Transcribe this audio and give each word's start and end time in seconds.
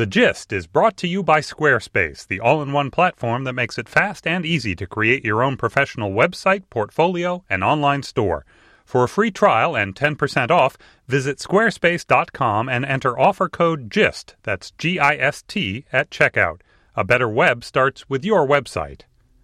The 0.00 0.06
Gist 0.06 0.50
is 0.50 0.66
brought 0.66 0.96
to 0.96 1.06
you 1.06 1.22
by 1.22 1.40
Squarespace, 1.40 2.26
the 2.26 2.40
all 2.40 2.62
in 2.62 2.72
one 2.72 2.90
platform 2.90 3.44
that 3.44 3.52
makes 3.52 3.76
it 3.76 3.86
fast 3.86 4.26
and 4.26 4.46
easy 4.46 4.74
to 4.76 4.86
create 4.86 5.26
your 5.26 5.42
own 5.42 5.58
professional 5.58 6.10
website, 6.10 6.62
portfolio, 6.70 7.44
and 7.50 7.62
online 7.62 8.02
store. 8.02 8.46
For 8.86 9.04
a 9.04 9.08
free 9.10 9.30
trial 9.30 9.76
and 9.76 9.94
10% 9.94 10.50
off, 10.50 10.78
visit 11.06 11.36
squarespace.com 11.36 12.66
and 12.66 12.86
enter 12.86 13.18
offer 13.18 13.50
code 13.50 13.90
GIST, 13.90 14.36
that's 14.42 14.70
G 14.78 14.98
I 14.98 15.16
S 15.16 15.42
T, 15.46 15.84
at 15.92 16.08
checkout. 16.08 16.62
A 16.96 17.04
better 17.04 17.28
web 17.28 17.62
starts 17.62 18.08
with 18.08 18.24
your 18.24 18.48
website. 18.48 19.02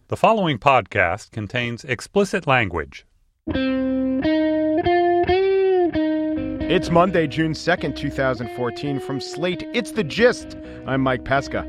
The 0.08 0.16
following 0.16 0.58
podcast 0.58 1.32
contains 1.32 1.84
explicit 1.84 2.46
language. 2.46 3.04
It's 6.68 6.90
Monday, 6.90 7.28
June 7.28 7.52
2nd, 7.52 7.94
2014. 7.94 8.98
From 8.98 9.20
Slate, 9.20 9.62
it's 9.72 9.92
The 9.92 10.02
Gist. 10.02 10.56
I'm 10.84 11.00
Mike 11.00 11.22
Pesca. 11.22 11.64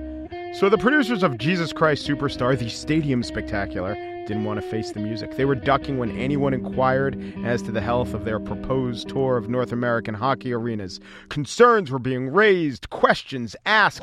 So, 0.55 0.69
the 0.69 0.77
producers 0.79 1.21
of 1.21 1.37
Jesus 1.37 1.71
Christ 1.71 2.07
Superstar, 2.07 2.57
the 2.57 2.67
Stadium 2.67 3.21
Spectacular, 3.21 3.93
didn't 4.25 4.45
want 4.45 4.59
to 4.59 4.67
face 4.67 4.93
the 4.93 4.99
music. 4.99 5.37
They 5.37 5.45
were 5.45 5.53
ducking 5.53 5.99
when 5.99 6.17
anyone 6.17 6.55
inquired 6.55 7.15
as 7.45 7.61
to 7.61 7.71
the 7.71 7.79
health 7.79 8.15
of 8.15 8.25
their 8.25 8.39
proposed 8.39 9.09
tour 9.09 9.37
of 9.37 9.49
North 9.49 9.71
American 9.71 10.15
hockey 10.15 10.51
arenas. 10.51 10.99
Concerns 11.29 11.91
were 11.91 11.99
being 11.99 12.29
raised, 12.29 12.89
questions 12.89 13.55
asked. 13.67 14.01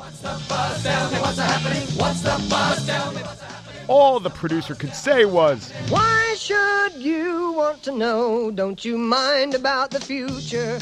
All 3.89 4.21
the 4.21 4.31
producer 4.33 4.75
could 4.75 4.95
say 4.95 5.25
was, 5.25 5.73
Why 5.89 6.35
should 6.37 6.74
you 6.93 7.51
want 7.53 7.83
to 7.83 7.91
know? 7.91 8.51
Don't 8.51 8.85
you 8.85 8.97
mind 8.97 9.53
about 9.53 9.91
the 9.91 9.99
future? 9.99 10.79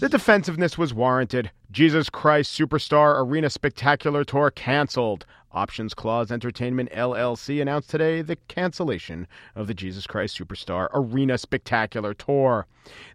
The 0.00 0.08
defensiveness 0.08 0.76
was 0.76 0.92
warranted. 0.92 1.50
Jesus 1.70 2.10
Christ 2.10 2.58
Superstar 2.58 3.20
Arena 3.20 3.50
Spectacular 3.50 4.24
Tour 4.24 4.50
canceled. 4.50 5.24
Options 5.50 5.94
Clause 5.94 6.32
Entertainment 6.32 6.90
LLC 6.90 7.62
announced 7.62 7.88
today 7.88 8.22
the 8.22 8.36
cancellation 8.48 9.28
of 9.54 9.68
the 9.68 9.74
Jesus 9.74 10.06
Christ 10.06 10.36
Superstar 10.38 10.88
Arena 10.92 11.38
Spectacular 11.38 12.12
Tour. 12.12 12.66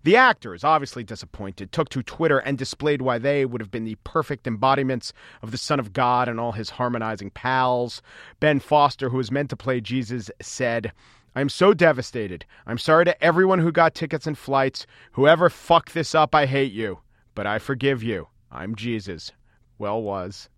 The 0.04 0.16
actors, 0.16 0.64
obviously 0.64 1.04
disappointed, 1.04 1.72
took 1.72 1.90
to 1.90 2.02
Twitter 2.02 2.40
and 2.40 2.58
displayed 2.58 3.02
why 3.02 3.18
they 3.18 3.46
would 3.46 3.62
have 3.62 3.72
been 3.72 3.84
the 3.84 3.98
perfect 4.04 4.48
embodiments 4.48 5.12
of 5.42 5.52
the 5.52 5.58
Son 5.58 5.80
of 5.80 5.94
God 5.94 6.30
and 6.30 6.40
all 6.40 6.54
his 6.54 6.72
harmonizing 6.72 7.30
pals. 7.32 8.02
Ben 8.40 8.60
Forster, 8.60 9.10
who 9.10 9.18
was 9.18 9.32
meant 9.32 9.50
to 9.50 9.58
play 9.58 9.82
Jesus, 9.82 10.32
said, 10.42 10.94
I'm 11.36 11.50
so 11.50 11.74
devastated. 11.74 12.46
I'm 12.66 12.78
sorry 12.78 13.06
to 13.06 13.24
everyone 13.24 13.60
who 13.60 13.72
got 13.72 13.96
tickets 13.96 14.28
and 14.28 14.38
flights. 14.38 14.86
Whoever 15.14 15.50
fucked 15.50 15.94
this 15.94 16.16
up, 16.16 16.34
I 16.34 16.46
hate 16.46 16.72
you. 16.72 17.00
But 17.36 17.48
I 17.48 17.60
forgive 17.60 18.04
you. 18.04 18.28
I'm 18.52 18.76
Jesus. 18.76 19.32
Well, 19.78 20.02
was. 20.02 20.50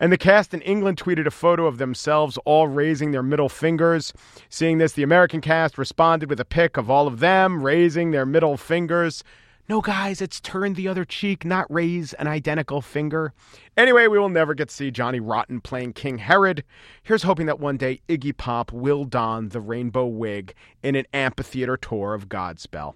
And 0.00 0.10
the 0.12 0.18
cast 0.18 0.52
in 0.54 0.60
England 0.62 0.98
tweeted 0.98 1.26
a 1.26 1.30
photo 1.30 1.66
of 1.66 1.78
themselves 1.78 2.38
all 2.44 2.66
raising 2.66 3.12
their 3.12 3.22
middle 3.22 3.48
fingers. 3.48 4.12
Seeing 4.48 4.78
this, 4.78 4.92
the 4.92 5.02
American 5.02 5.40
cast 5.40 5.78
responded 5.78 6.28
with 6.28 6.40
a 6.40 6.44
pic 6.44 6.76
of 6.76 6.90
all 6.90 7.06
of 7.06 7.20
them 7.20 7.62
raising 7.62 8.10
their 8.10 8.26
middle 8.26 8.56
fingers. 8.56 9.22
No, 9.68 9.80
guys, 9.80 10.20
it's 10.20 10.40
turn 10.40 10.74
the 10.74 10.88
other 10.88 11.04
cheek, 11.04 11.44
not 11.44 11.72
raise 11.72 12.14
an 12.14 12.26
identical 12.26 12.80
finger. 12.80 13.32
Anyway, 13.76 14.08
we 14.08 14.18
will 14.18 14.28
never 14.28 14.54
get 14.54 14.68
to 14.68 14.74
see 14.74 14.90
Johnny 14.90 15.20
Rotten 15.20 15.60
playing 15.60 15.92
King 15.92 16.18
Herod. 16.18 16.64
Here's 17.04 17.22
hoping 17.22 17.46
that 17.46 17.60
one 17.60 17.76
day 17.76 18.00
Iggy 18.08 18.36
Pop 18.36 18.72
will 18.72 19.04
don 19.04 19.50
the 19.50 19.60
rainbow 19.60 20.06
wig 20.06 20.54
in 20.82 20.96
an 20.96 21.06
amphitheater 21.14 21.76
tour 21.76 22.12
of 22.12 22.28
Godspell. 22.28 22.94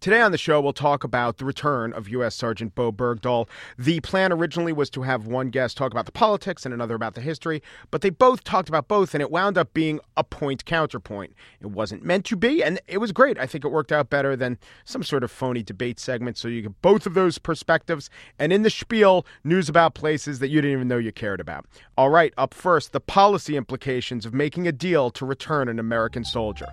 Today 0.00 0.20
on 0.20 0.30
the 0.30 0.38
show, 0.38 0.60
we'll 0.60 0.72
talk 0.72 1.02
about 1.02 1.38
the 1.38 1.44
return 1.44 1.92
of 1.92 2.08
U.S. 2.10 2.36
Sergeant 2.36 2.76
Bowe 2.76 2.92
Bergdahl. 2.92 3.48
The 3.76 3.98
plan 3.98 4.32
originally 4.32 4.72
was 4.72 4.88
to 4.90 5.02
have 5.02 5.26
one 5.26 5.50
guest 5.50 5.76
talk 5.76 5.90
about 5.90 6.06
the 6.06 6.12
politics 6.12 6.64
and 6.64 6.72
another 6.72 6.94
about 6.94 7.14
the 7.14 7.20
history, 7.20 7.64
but 7.90 8.00
they 8.00 8.10
both 8.10 8.44
talked 8.44 8.68
about 8.68 8.86
both, 8.86 9.12
and 9.12 9.20
it 9.20 9.32
wound 9.32 9.58
up 9.58 9.74
being 9.74 9.98
a 10.16 10.22
point 10.22 10.64
counterpoint. 10.64 11.34
It 11.60 11.66
wasn't 11.66 12.04
meant 12.04 12.24
to 12.26 12.36
be, 12.36 12.62
and 12.62 12.80
it 12.86 12.98
was 12.98 13.10
great. 13.10 13.40
I 13.40 13.46
think 13.46 13.64
it 13.64 13.72
worked 13.72 13.90
out 13.90 14.08
better 14.08 14.36
than 14.36 14.56
some 14.84 15.02
sort 15.02 15.24
of 15.24 15.32
phony 15.32 15.64
debate 15.64 15.98
segment, 15.98 16.38
so 16.38 16.46
you 16.46 16.62
get 16.62 16.80
both 16.80 17.04
of 17.04 17.14
those 17.14 17.38
perspectives. 17.38 18.08
And 18.38 18.52
in 18.52 18.62
the 18.62 18.70
spiel, 18.70 19.26
news 19.42 19.68
about 19.68 19.94
places 19.94 20.38
that 20.38 20.46
you 20.46 20.60
didn't 20.60 20.76
even 20.76 20.86
know 20.86 20.98
you 20.98 21.10
cared 21.10 21.40
about. 21.40 21.66
All 21.96 22.10
right, 22.10 22.32
up 22.38 22.54
first, 22.54 22.92
the 22.92 23.00
policy 23.00 23.56
implications 23.56 24.24
of 24.24 24.32
making 24.32 24.68
a 24.68 24.72
deal 24.72 25.10
to 25.10 25.26
return 25.26 25.68
an 25.68 25.80
American 25.80 26.24
soldier. 26.24 26.68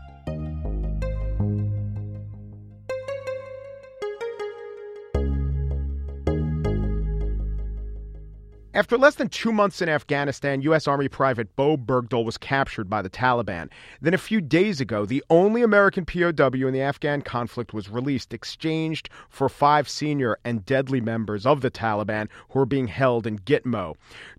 After 8.75 8.97
less 8.97 9.15
than 9.15 9.29
two 9.29 9.53
months 9.53 9.81
in 9.81 9.87
Afghanistan, 9.87 10.61
U.S. 10.63 10.85
Army 10.85 11.07
Private 11.07 11.55
Bowe 11.55 11.77
Bergdahl 11.77 12.25
was 12.25 12.37
captured 12.37 12.89
by 12.89 13.01
the 13.01 13.09
Taliban. 13.09 13.69
Then, 14.01 14.13
a 14.13 14.17
few 14.17 14.41
days 14.41 14.81
ago, 14.81 15.05
the 15.05 15.23
only 15.29 15.61
American 15.61 16.03
POW 16.03 16.67
in 16.67 16.73
the 16.73 16.81
Afghan 16.81 17.21
conflict 17.21 17.73
was 17.73 17.87
released, 17.87 18.33
exchanged 18.33 19.07
for 19.29 19.47
five 19.47 19.87
senior 19.87 20.39
and 20.43 20.65
deadly 20.65 20.99
members 20.99 21.45
of 21.45 21.61
the 21.61 21.71
Taliban 21.71 22.27
who 22.49 22.59
are 22.59 22.65
being 22.65 22.87
held 22.87 23.25
in 23.25 23.39
Gitmo. 23.39 23.95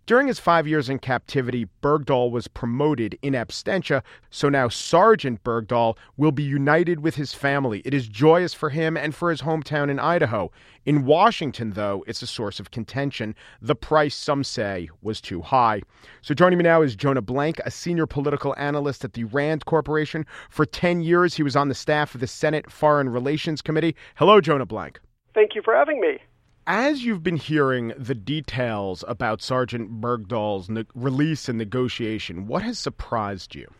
During 0.07 0.29
his 0.29 0.39
five 0.39 0.69
years 0.69 0.89
in 0.89 1.01
captivity, 1.01 1.67
Bergdahl 1.83 2.31
was 2.31 2.47
promoted 2.47 3.19
in 3.23 3.33
absentia, 3.33 4.05
so 4.31 4.49
now 4.49 4.69
Sergeant 4.69 5.43
Bergdahl 5.43 5.97
will 6.17 6.31
be 6.31 6.45
united 6.45 7.01
with 7.01 7.17
his 7.17 7.35
family. 7.35 7.83
It 7.85 7.93
is 7.93 8.07
joyous 8.07 8.55
for 8.55 8.71
him 8.71 8.97
and 8.97 9.17
for 9.17 9.31
his 9.31 9.43
hometown 9.43 9.91
in 9.91 9.99
Idaho. 9.99 10.53
In 10.85 11.07
Washington, 11.07 11.73
though, 11.73 12.05
it's 12.07 12.23
a 12.23 12.27
source 12.29 12.61
of 12.61 12.71
contention. 12.71 13.35
The 13.61 13.75
price, 13.75 14.15
some 14.15 14.45
say, 14.45 14.89
was 15.03 15.21
too 15.21 15.43
high. 15.43 15.83
So 16.23 16.35
joining 16.35 16.59
me 16.59 16.63
now 16.63 16.83
is 16.83 16.95
Jonah 16.95 17.21
Blank, 17.21 17.61
a 17.65 17.71
senior 17.73 18.07
political 18.07 18.55
analyst 18.57 19.05
at 19.05 19.15
the 19.15 19.25
Rand 19.25 19.65
Corporation. 19.65 20.25
For 20.51 20.65
10 20.65 21.01
years, 21.01 21.35
he 21.35 21.43
was 21.43 21.57
on 21.57 21.69
the 21.69 21.75
staff 21.75 22.15
of 22.15 22.21
the 22.21 22.29
Senate 22.29 22.71
Foreign 22.71 23.09
Relations 23.09 23.61
Committee. 23.61 23.97
Hello, 24.15 24.41
Jonah 24.41 24.67
Blank. 24.67 25.01
Thank 25.35 25.57
you 25.57 25.63
for 25.65 25.75
having 25.75 26.01
me. 26.01 26.21
As 26.69 27.05
you've 27.05 27.23
been 27.23 27.37
hearing 27.37 27.93
the 27.97 28.15
details 28.15 29.05
about 29.07 29.41
Sergeant 29.41 30.01
Bergdahl's 30.01 30.69
ne- 30.69 30.85
release 30.97 31.49
and 31.49 31.57
negotiation, 31.57 32.49
what 32.49 32.63
has 32.63 32.77
surprised 32.77 33.55
you? 33.55 33.73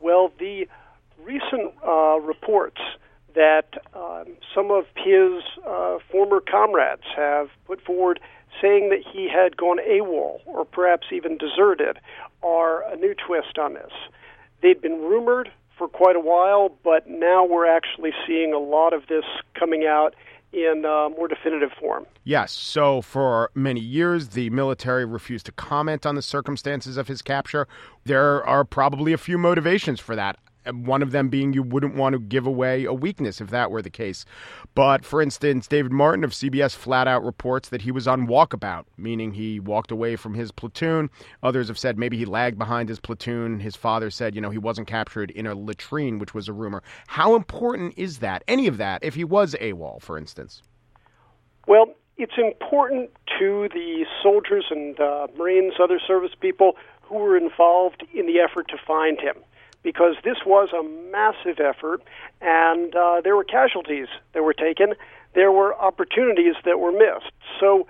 Well, 0.00 0.32
the 0.40 0.66
recent 1.22 1.72
uh, 1.86 2.18
reports 2.18 2.80
that 3.36 3.74
um, 3.94 4.34
some 4.52 4.72
of 4.72 4.86
his 4.96 5.44
uh, 5.64 5.98
former 6.10 6.40
comrades 6.40 7.04
have 7.16 7.50
put 7.66 7.80
forward 7.82 8.18
saying 8.60 8.88
that 8.90 9.04
he 9.08 9.28
had 9.32 9.56
gone 9.56 9.78
AWOL 9.78 10.40
or 10.46 10.64
perhaps 10.64 11.06
even 11.12 11.38
deserted 11.38 12.00
are 12.42 12.82
a 12.92 12.96
new 12.96 13.14
twist 13.14 13.58
on 13.58 13.74
this. 13.74 13.92
They'd 14.60 14.82
been 14.82 15.00
rumored 15.02 15.52
for 15.78 15.86
quite 15.86 16.16
a 16.16 16.20
while, 16.20 16.76
but 16.82 17.08
now 17.08 17.44
we're 17.44 17.68
actually 17.68 18.10
seeing 18.26 18.52
a 18.52 18.58
lot 18.58 18.92
of 18.92 19.06
this 19.06 19.24
coming 19.54 19.86
out 19.86 20.16
in 20.52 20.84
uh, 20.84 21.08
more 21.10 21.28
definitive 21.28 21.70
form. 21.78 22.06
Yes. 22.24 22.52
So, 22.52 23.02
for 23.02 23.50
many 23.54 23.80
years, 23.80 24.30
the 24.30 24.50
military 24.50 25.04
refused 25.04 25.46
to 25.46 25.52
comment 25.52 26.04
on 26.04 26.14
the 26.14 26.22
circumstances 26.22 26.96
of 26.96 27.08
his 27.08 27.22
capture. 27.22 27.68
There 28.04 28.44
are 28.46 28.64
probably 28.64 29.12
a 29.12 29.18
few 29.18 29.38
motivations 29.38 30.00
for 30.00 30.16
that. 30.16 30.38
One 30.70 31.02
of 31.02 31.12
them 31.12 31.28
being 31.28 31.52
you 31.52 31.62
wouldn't 31.62 31.94
want 31.94 32.12
to 32.12 32.18
give 32.18 32.46
away 32.46 32.84
a 32.84 32.92
weakness 32.92 33.40
if 33.40 33.50
that 33.50 33.70
were 33.70 33.82
the 33.82 33.90
case. 33.90 34.24
But 34.74 35.04
for 35.04 35.22
instance, 35.22 35.66
David 35.66 35.92
Martin 35.92 36.24
of 36.24 36.32
CBS 36.32 36.74
flat 36.74 37.08
out 37.08 37.24
reports 37.24 37.70
that 37.70 37.82
he 37.82 37.90
was 37.90 38.06
on 38.06 38.26
walkabout, 38.26 38.84
meaning 38.96 39.32
he 39.32 39.58
walked 39.58 39.90
away 39.90 40.16
from 40.16 40.34
his 40.34 40.52
platoon. 40.52 41.10
Others 41.42 41.68
have 41.68 41.78
said 41.78 41.98
maybe 41.98 42.16
he 42.18 42.24
lagged 42.24 42.58
behind 42.58 42.88
his 42.88 43.00
platoon. 43.00 43.60
His 43.60 43.76
father 43.76 44.10
said, 44.10 44.34
you 44.34 44.40
know, 44.40 44.50
he 44.50 44.58
wasn't 44.58 44.86
captured 44.86 45.30
in 45.30 45.46
a 45.46 45.54
latrine, 45.54 46.18
which 46.18 46.34
was 46.34 46.48
a 46.48 46.52
rumor. 46.52 46.82
How 47.06 47.34
important 47.34 47.94
is 47.96 48.18
that, 48.18 48.44
any 48.46 48.66
of 48.66 48.76
that, 48.76 49.02
if 49.02 49.14
he 49.14 49.24
was 49.24 49.54
AWOL, 49.60 50.00
for 50.02 50.18
instance? 50.18 50.62
Well, 51.66 51.94
it's 52.18 52.36
important 52.36 53.10
to 53.38 53.68
the 53.72 54.04
soldiers 54.22 54.66
and 54.70 54.98
uh, 55.00 55.28
Marines, 55.38 55.74
other 55.82 55.98
service 56.06 56.32
people 56.38 56.72
who 57.02 57.14
were 57.16 57.36
involved 57.36 58.04
in 58.12 58.26
the 58.26 58.38
effort 58.40 58.68
to 58.68 58.76
find 58.86 59.18
him 59.18 59.36
because 59.82 60.14
this 60.24 60.38
was 60.44 60.68
a 60.72 60.82
massive 61.10 61.58
effort 61.60 62.02
and 62.40 62.94
uh, 62.94 63.20
there 63.22 63.36
were 63.36 63.44
casualties 63.44 64.08
that 64.34 64.42
were 64.42 64.52
taken. 64.54 64.94
There 65.34 65.52
were 65.52 65.74
opportunities 65.74 66.54
that 66.64 66.78
were 66.78 66.92
missed. 66.92 67.32
So 67.58 67.86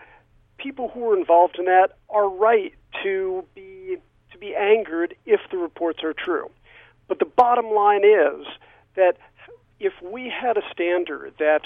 people 0.59 0.89
who 0.89 1.01
were 1.01 1.17
involved 1.19 1.57
in 1.59 1.65
that 1.67 1.97
are 2.09 2.29
right 2.29 2.75
to 3.03 3.45
be 3.55 3.97
to 4.33 4.39
be 4.39 4.55
angered 4.55 5.15
if 5.27 5.41
the 5.51 5.57
reports 5.57 6.01
are 6.05 6.13
true. 6.13 6.51
But 7.09 7.19
the 7.19 7.25
bottom 7.25 7.67
line 7.73 8.05
is 8.05 8.47
that 8.95 9.17
if 9.81 9.93
we 10.03 10.29
had 10.31 10.57
a 10.57 10.63
standard 10.71 11.35
that 11.39 11.63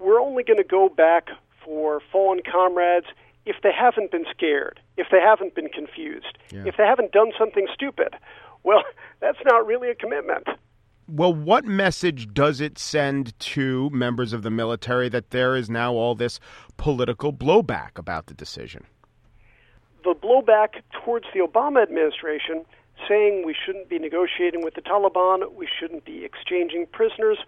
we're 0.00 0.20
only 0.20 0.42
going 0.42 0.56
to 0.56 0.64
go 0.64 0.88
back 0.88 1.28
for 1.64 2.00
fallen 2.10 2.40
comrades 2.50 3.06
if 3.46 3.56
they 3.62 3.72
haven't 3.72 4.10
been 4.10 4.24
scared, 4.30 4.80
if 4.96 5.06
they 5.10 5.20
haven't 5.20 5.54
been 5.54 5.68
confused, 5.68 6.36
Yeah. 6.50 6.64
if 6.66 6.76
they 6.76 6.84
haven't 6.84 7.12
done 7.12 7.32
something 7.38 7.66
stupid. 7.72 8.14
Well, 8.68 8.84
that's 9.20 9.38
not 9.46 9.66
really 9.66 9.88
a 9.88 9.94
commitment. 9.94 10.46
Well, 11.08 11.32
what 11.32 11.64
message 11.64 12.34
does 12.34 12.60
it 12.60 12.78
send 12.78 13.36
to 13.40 13.88
members 13.90 14.34
of 14.34 14.42
the 14.42 14.50
military 14.50 15.08
that 15.08 15.30
there 15.30 15.56
is 15.56 15.70
now 15.70 15.94
all 15.94 16.14
this 16.14 16.38
political 16.76 17.32
blowback 17.32 17.96
about 17.96 18.26
the 18.26 18.34
decision? 18.34 18.84
The 20.04 20.14
blowback 20.14 20.82
towards 20.92 21.24
the 21.32 21.40
Obama 21.40 21.82
administration 21.82 22.66
saying 23.08 23.44
we 23.46 23.54
shouldn't 23.64 23.88
be 23.88 23.98
negotiating 23.98 24.62
with 24.62 24.74
the 24.74 24.82
Taliban, 24.82 25.50
we 25.54 25.66
shouldn't 25.80 26.04
be 26.04 26.26
exchanging 26.26 26.86
prisoners, 26.92 27.38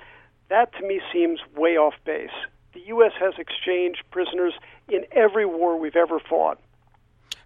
that 0.48 0.72
to 0.78 0.86
me 0.86 1.02
seems 1.12 1.40
way 1.54 1.76
off 1.76 1.94
base. 2.06 2.30
The 2.72 2.80
U.S. 2.86 3.12
has 3.20 3.34
exchanged 3.36 4.04
prisoners 4.10 4.54
in 4.88 5.04
every 5.12 5.44
war 5.44 5.78
we've 5.78 5.96
ever 5.96 6.18
fought. 6.18 6.58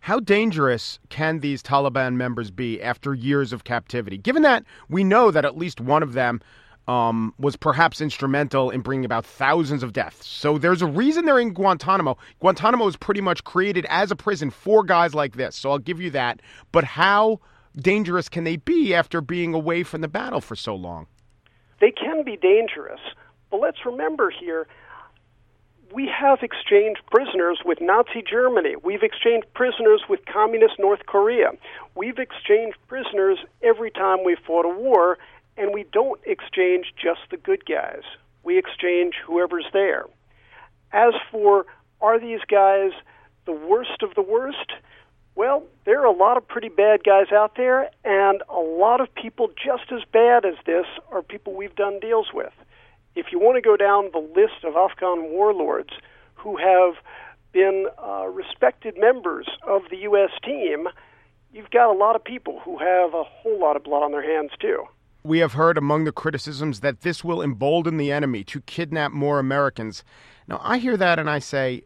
How 0.04 0.20
dangerous 0.20 0.98
can 1.08 1.40
these 1.40 1.62
Taliban 1.62 2.16
members 2.16 2.50
be 2.50 2.82
after 2.82 3.14
years 3.14 3.54
of 3.54 3.64
captivity? 3.64 4.18
Given 4.18 4.42
that 4.42 4.62
we 4.90 5.02
know 5.02 5.30
that 5.30 5.46
at 5.46 5.56
least 5.56 5.80
one 5.80 6.02
of 6.02 6.12
them 6.12 6.42
um, 6.86 7.32
was 7.38 7.56
perhaps 7.56 8.02
instrumental 8.02 8.68
in 8.68 8.82
bringing 8.82 9.06
about 9.06 9.24
thousands 9.24 9.82
of 9.82 9.94
deaths. 9.94 10.26
So 10.26 10.58
there's 10.58 10.82
a 10.82 10.86
reason 10.86 11.24
they're 11.24 11.38
in 11.38 11.54
Guantanamo. 11.54 12.18
Guantanamo 12.40 12.84
was 12.84 12.98
pretty 12.98 13.22
much 13.22 13.44
created 13.44 13.86
as 13.88 14.10
a 14.10 14.14
prison 14.14 14.50
for 14.50 14.84
guys 14.84 15.14
like 15.14 15.36
this. 15.36 15.56
So 15.56 15.70
I'll 15.70 15.78
give 15.78 16.02
you 16.02 16.10
that. 16.10 16.42
But 16.70 16.84
how 16.84 17.40
dangerous 17.74 18.28
can 18.28 18.44
they 18.44 18.56
be 18.56 18.94
after 18.94 19.22
being 19.22 19.54
away 19.54 19.84
from 19.84 20.02
the 20.02 20.08
battle 20.08 20.42
for 20.42 20.54
so 20.54 20.74
long? 20.74 21.06
They 21.80 21.92
can 21.92 22.24
be 22.24 22.36
dangerous. 22.36 23.00
But 23.50 23.60
let's 23.60 23.86
remember 23.86 24.28
here 24.28 24.66
we 25.92 26.08
have 26.08 26.42
exchanged 26.42 27.00
prisoners 27.10 27.60
with 27.64 27.80
Nazi 27.80 28.22
Germany. 28.28 28.74
We've 28.82 29.02
exchanged 29.02 29.46
prisoners 29.54 30.02
with 30.08 30.24
communist 30.26 30.74
North 30.78 31.06
Korea. 31.06 31.50
We've 31.94 32.18
exchanged 32.18 32.76
prisoners 32.88 33.38
every 33.62 33.90
time 33.90 34.24
we 34.24 34.36
fought 34.46 34.64
a 34.64 34.68
war, 34.68 35.18
and 35.56 35.72
we 35.72 35.84
don't 35.92 36.20
exchange 36.24 36.94
just 37.00 37.20
the 37.30 37.36
good 37.36 37.64
guys. 37.66 38.02
We 38.42 38.58
exchange 38.58 39.14
whoever's 39.24 39.66
there. 39.72 40.06
As 40.92 41.14
for 41.30 41.66
are 42.00 42.18
these 42.18 42.40
guys 42.48 42.92
the 43.46 43.52
worst 43.52 44.02
of 44.02 44.14
the 44.14 44.22
worst? 44.22 44.72
Well, 45.34 45.64
there 45.84 46.00
are 46.02 46.06
a 46.06 46.16
lot 46.16 46.36
of 46.36 46.46
pretty 46.46 46.68
bad 46.68 47.02
guys 47.04 47.32
out 47.32 47.56
there, 47.56 47.90
and 48.04 48.42
a 48.48 48.60
lot 48.60 49.00
of 49.00 49.12
people 49.14 49.48
just 49.48 49.90
as 49.90 50.00
bad 50.12 50.44
as 50.44 50.54
this 50.64 50.86
are 51.10 51.22
people 51.22 51.54
we've 51.54 51.74
done 51.74 51.98
deals 52.00 52.28
with 52.32 52.52
if 53.14 53.26
you 53.30 53.38
want 53.38 53.56
to 53.56 53.60
go 53.60 53.76
down 53.76 54.10
the 54.12 54.18
list 54.18 54.64
of 54.64 54.76
Afghan 54.76 55.30
warlords 55.30 55.90
who 56.34 56.56
have 56.56 56.94
been 57.52 57.86
uh, 58.02 58.26
respected 58.26 58.96
members 58.98 59.48
of 59.66 59.82
the 59.90 59.98
U.S. 59.98 60.30
team, 60.44 60.88
you've 61.52 61.70
got 61.70 61.90
a 61.90 61.96
lot 61.96 62.16
of 62.16 62.24
people 62.24 62.60
who 62.64 62.78
have 62.78 63.14
a 63.14 63.22
whole 63.24 63.58
lot 63.58 63.76
of 63.76 63.84
blood 63.84 64.02
on 64.02 64.12
their 64.12 64.22
hands, 64.22 64.50
too. 64.60 64.84
We 65.22 65.38
have 65.38 65.54
heard 65.54 65.78
among 65.78 66.04
the 66.04 66.12
criticisms 66.12 66.80
that 66.80 67.00
this 67.00 67.24
will 67.24 67.40
embolden 67.40 67.96
the 67.96 68.12
enemy 68.12 68.44
to 68.44 68.60
kidnap 68.60 69.10
more 69.12 69.38
Americans. 69.38 70.04
Now, 70.46 70.60
I 70.62 70.76
hear 70.76 70.98
that 70.98 71.18
and 71.18 71.30
I 71.30 71.38
say, 71.38 71.84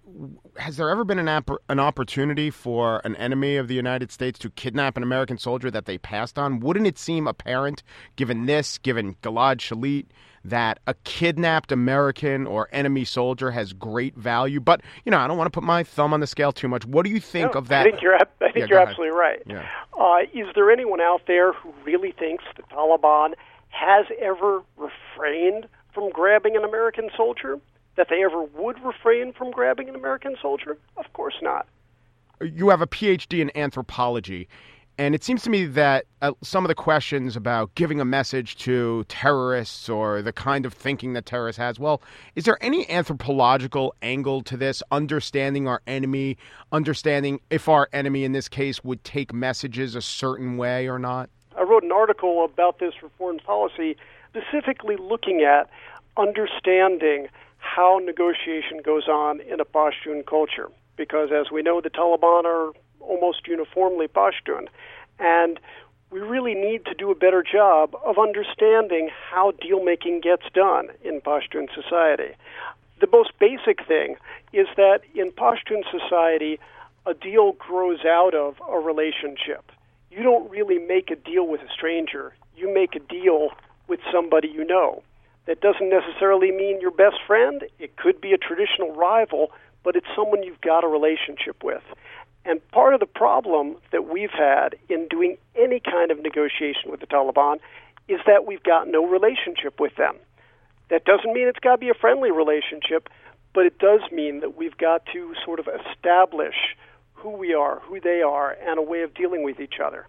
has 0.56 0.76
there 0.76 0.90
ever 0.90 1.04
been 1.04 1.20
an, 1.20 1.44
an 1.68 1.78
opportunity 1.78 2.50
for 2.50 3.00
an 3.04 3.14
enemy 3.14 3.56
of 3.56 3.68
the 3.68 3.76
United 3.76 4.10
States 4.10 4.40
to 4.40 4.50
kidnap 4.50 4.96
an 4.96 5.04
American 5.04 5.38
soldier 5.38 5.70
that 5.70 5.84
they 5.84 5.98
passed 5.98 6.36
on? 6.36 6.58
Wouldn't 6.58 6.88
it 6.88 6.98
seem 6.98 7.28
apparent, 7.28 7.84
given 8.16 8.46
this, 8.46 8.78
given 8.78 9.14
Gilad 9.22 9.58
Shalit, 9.58 10.06
that 10.48 10.78
a 10.86 10.94
kidnapped 11.04 11.72
American 11.72 12.46
or 12.46 12.68
enemy 12.72 13.04
soldier 13.04 13.50
has 13.50 13.72
great 13.72 14.16
value. 14.16 14.60
But 14.60 14.82
you 15.04 15.10
know, 15.10 15.18
I 15.18 15.26
don't 15.26 15.36
want 15.36 15.46
to 15.46 15.56
put 15.56 15.64
my 15.64 15.82
thumb 15.82 16.12
on 16.12 16.20
the 16.20 16.26
scale 16.26 16.52
too 16.52 16.68
much. 16.68 16.84
What 16.84 17.04
do 17.04 17.10
you 17.10 17.20
think 17.20 17.54
no, 17.54 17.60
of 17.60 17.68
that? 17.68 17.86
I 17.86 17.90
think 17.90 18.02
you're, 18.02 18.16
I 18.16 18.24
think 18.40 18.56
yeah, 18.56 18.66
you're 18.66 18.78
absolutely 18.78 19.16
right. 19.16 19.42
Yeah. 19.46 19.66
Uh, 19.98 20.18
is 20.32 20.46
there 20.54 20.70
anyone 20.70 21.00
out 21.00 21.22
there 21.26 21.52
who 21.52 21.72
really 21.84 22.12
thinks 22.12 22.44
the 22.56 22.62
Taliban 22.64 23.34
has 23.68 24.06
ever 24.20 24.62
refrained 24.76 25.66
from 25.92 26.10
grabbing 26.10 26.56
an 26.56 26.64
American 26.64 27.10
soldier? 27.16 27.58
That 27.96 28.06
they 28.08 28.22
ever 28.22 28.44
would 28.44 28.80
refrain 28.84 29.32
from 29.32 29.50
grabbing 29.50 29.88
an 29.88 29.96
American 29.96 30.36
soldier? 30.40 30.78
Of 30.96 31.12
course 31.14 31.34
not. 31.42 31.66
You 32.40 32.68
have 32.68 32.80
a 32.80 32.86
PhD 32.86 33.40
in 33.40 33.50
anthropology. 33.56 34.48
And 35.00 35.14
it 35.14 35.22
seems 35.22 35.42
to 35.42 35.50
me 35.50 35.64
that 35.64 36.06
uh, 36.22 36.32
some 36.42 36.64
of 36.64 36.68
the 36.68 36.74
questions 36.74 37.36
about 37.36 37.72
giving 37.76 38.00
a 38.00 38.04
message 38.04 38.56
to 38.56 39.04
terrorists 39.04 39.88
or 39.88 40.22
the 40.22 40.32
kind 40.32 40.66
of 40.66 40.74
thinking 40.74 41.12
that 41.12 41.24
terrorists 41.24 41.56
has, 41.58 41.78
well, 41.78 42.02
is 42.34 42.44
there 42.44 42.58
any 42.60 42.90
anthropological 42.90 43.94
angle 44.02 44.42
to 44.42 44.56
this, 44.56 44.82
understanding 44.90 45.68
our 45.68 45.82
enemy, 45.86 46.36
understanding 46.72 47.40
if 47.48 47.68
our 47.68 47.88
enemy 47.92 48.24
in 48.24 48.32
this 48.32 48.48
case 48.48 48.82
would 48.82 49.04
take 49.04 49.32
messages 49.32 49.94
a 49.94 50.02
certain 50.02 50.56
way 50.56 50.88
or 50.88 50.98
not? 50.98 51.30
I 51.56 51.62
wrote 51.62 51.84
an 51.84 51.92
article 51.92 52.44
about 52.44 52.80
this 52.80 52.94
for 53.00 53.08
foreign 53.18 53.38
policy, 53.38 53.96
specifically 54.30 54.96
looking 54.96 55.42
at 55.42 55.70
understanding 56.16 57.28
how 57.58 58.00
negotiation 58.02 58.80
goes 58.84 59.06
on 59.06 59.40
in 59.42 59.60
a 59.60 59.64
Pashtun 59.64 60.26
culture. 60.26 60.70
Because 60.96 61.30
as 61.30 61.52
we 61.52 61.62
know, 61.62 61.80
the 61.80 61.90
Taliban 61.90 62.44
are 62.44 62.72
almost 63.00 63.46
uniformly 63.46 64.08
Pashtun. 64.08 64.68
And 65.18 65.58
we 66.10 66.20
really 66.20 66.54
need 66.54 66.84
to 66.86 66.94
do 66.94 67.10
a 67.10 67.14
better 67.14 67.42
job 67.42 67.94
of 68.04 68.18
understanding 68.18 69.10
how 69.30 69.50
deal 69.52 69.84
making 69.84 70.20
gets 70.20 70.44
done 70.54 70.88
in 71.02 71.20
Pashtun 71.20 71.68
society. 71.74 72.34
The 73.00 73.08
most 73.12 73.32
basic 73.38 73.86
thing 73.86 74.16
is 74.52 74.66
that 74.76 75.00
in 75.14 75.30
Pashtun 75.32 75.82
society, 75.90 76.58
a 77.06 77.14
deal 77.14 77.52
grows 77.52 78.04
out 78.04 78.34
of 78.34 78.56
a 78.68 78.78
relationship. 78.78 79.70
You 80.10 80.22
don't 80.22 80.50
really 80.50 80.78
make 80.78 81.10
a 81.10 81.16
deal 81.16 81.46
with 81.46 81.60
a 81.60 81.68
stranger, 81.72 82.34
you 82.56 82.72
make 82.72 82.96
a 82.96 83.00
deal 83.00 83.50
with 83.86 84.00
somebody 84.12 84.48
you 84.48 84.64
know. 84.64 85.02
That 85.46 85.60
doesn't 85.60 85.88
necessarily 85.88 86.50
mean 86.50 86.80
your 86.80 86.90
best 86.90 87.16
friend, 87.26 87.64
it 87.78 87.96
could 87.96 88.20
be 88.20 88.32
a 88.32 88.38
traditional 88.38 88.94
rival, 88.94 89.52
but 89.82 89.96
it's 89.96 90.06
someone 90.16 90.42
you've 90.42 90.60
got 90.60 90.84
a 90.84 90.88
relationship 90.88 91.62
with. 91.62 91.82
And 92.44 92.66
part 92.68 92.94
of 92.94 93.00
the 93.00 93.06
problem 93.06 93.76
that 93.92 94.08
we've 94.08 94.30
had 94.30 94.76
in 94.88 95.06
doing 95.08 95.36
any 95.54 95.80
kind 95.80 96.10
of 96.10 96.22
negotiation 96.22 96.90
with 96.90 97.00
the 97.00 97.06
Taliban 97.06 97.58
is 98.08 98.20
that 98.26 98.46
we've 98.46 98.62
got 98.62 98.88
no 98.88 99.06
relationship 99.06 99.78
with 99.78 99.94
them. 99.96 100.16
That 100.88 101.04
doesn't 101.04 101.32
mean 101.32 101.46
it's 101.46 101.58
got 101.58 101.72
to 101.72 101.78
be 101.78 101.90
a 101.90 101.94
friendly 101.94 102.30
relationship, 102.30 103.08
but 103.54 103.66
it 103.66 103.78
does 103.78 104.00
mean 104.10 104.40
that 104.40 104.56
we've 104.56 104.76
got 104.76 105.04
to 105.12 105.34
sort 105.44 105.60
of 105.60 105.68
establish 105.68 106.54
who 107.12 107.30
we 107.30 107.52
are, 107.52 107.80
who 107.80 108.00
they 108.00 108.22
are, 108.22 108.56
and 108.62 108.78
a 108.78 108.82
way 108.82 109.02
of 109.02 109.12
dealing 109.12 109.42
with 109.42 109.60
each 109.60 109.80
other. 109.84 110.06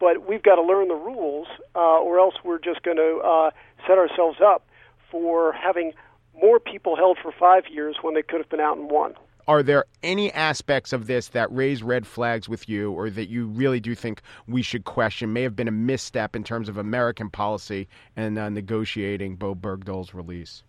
But 0.00 0.26
we've 0.28 0.42
got 0.42 0.56
to 0.56 0.62
learn 0.62 0.88
the 0.88 0.94
rules, 0.94 1.46
uh, 1.76 2.00
or 2.00 2.18
else 2.18 2.34
we're 2.42 2.58
just 2.58 2.82
going 2.82 2.96
to 2.96 3.20
uh, 3.24 3.50
set 3.86 3.98
ourselves 3.98 4.38
up 4.44 4.66
for 5.10 5.52
having 5.52 5.92
more 6.40 6.58
people 6.58 6.96
held 6.96 7.18
for 7.22 7.32
five 7.38 7.64
years 7.70 7.96
when 8.02 8.14
they 8.14 8.22
could 8.22 8.40
have 8.40 8.48
been 8.48 8.60
out 8.60 8.78
in 8.78 8.88
one 8.88 9.14
are 9.48 9.62
there 9.62 9.86
any 10.02 10.30
aspects 10.34 10.92
of 10.92 11.06
this 11.06 11.28
that 11.28 11.50
raise 11.50 11.82
red 11.82 12.06
flags 12.06 12.50
with 12.50 12.68
you 12.68 12.92
or 12.92 13.08
that 13.08 13.30
you 13.30 13.46
really 13.46 13.80
do 13.80 13.94
think 13.94 14.20
we 14.46 14.60
should 14.60 14.84
question 14.84 15.32
may 15.32 15.42
have 15.42 15.56
been 15.56 15.66
a 15.66 15.72
misstep 15.72 16.36
in 16.36 16.44
terms 16.44 16.68
of 16.68 16.76
American 16.76 17.30
policy 17.30 17.88
and 18.14 18.38
uh, 18.38 18.50
negotiating 18.50 19.36
Bowe 19.36 19.54
Bergdahl's 19.54 20.12
release? 20.12 20.62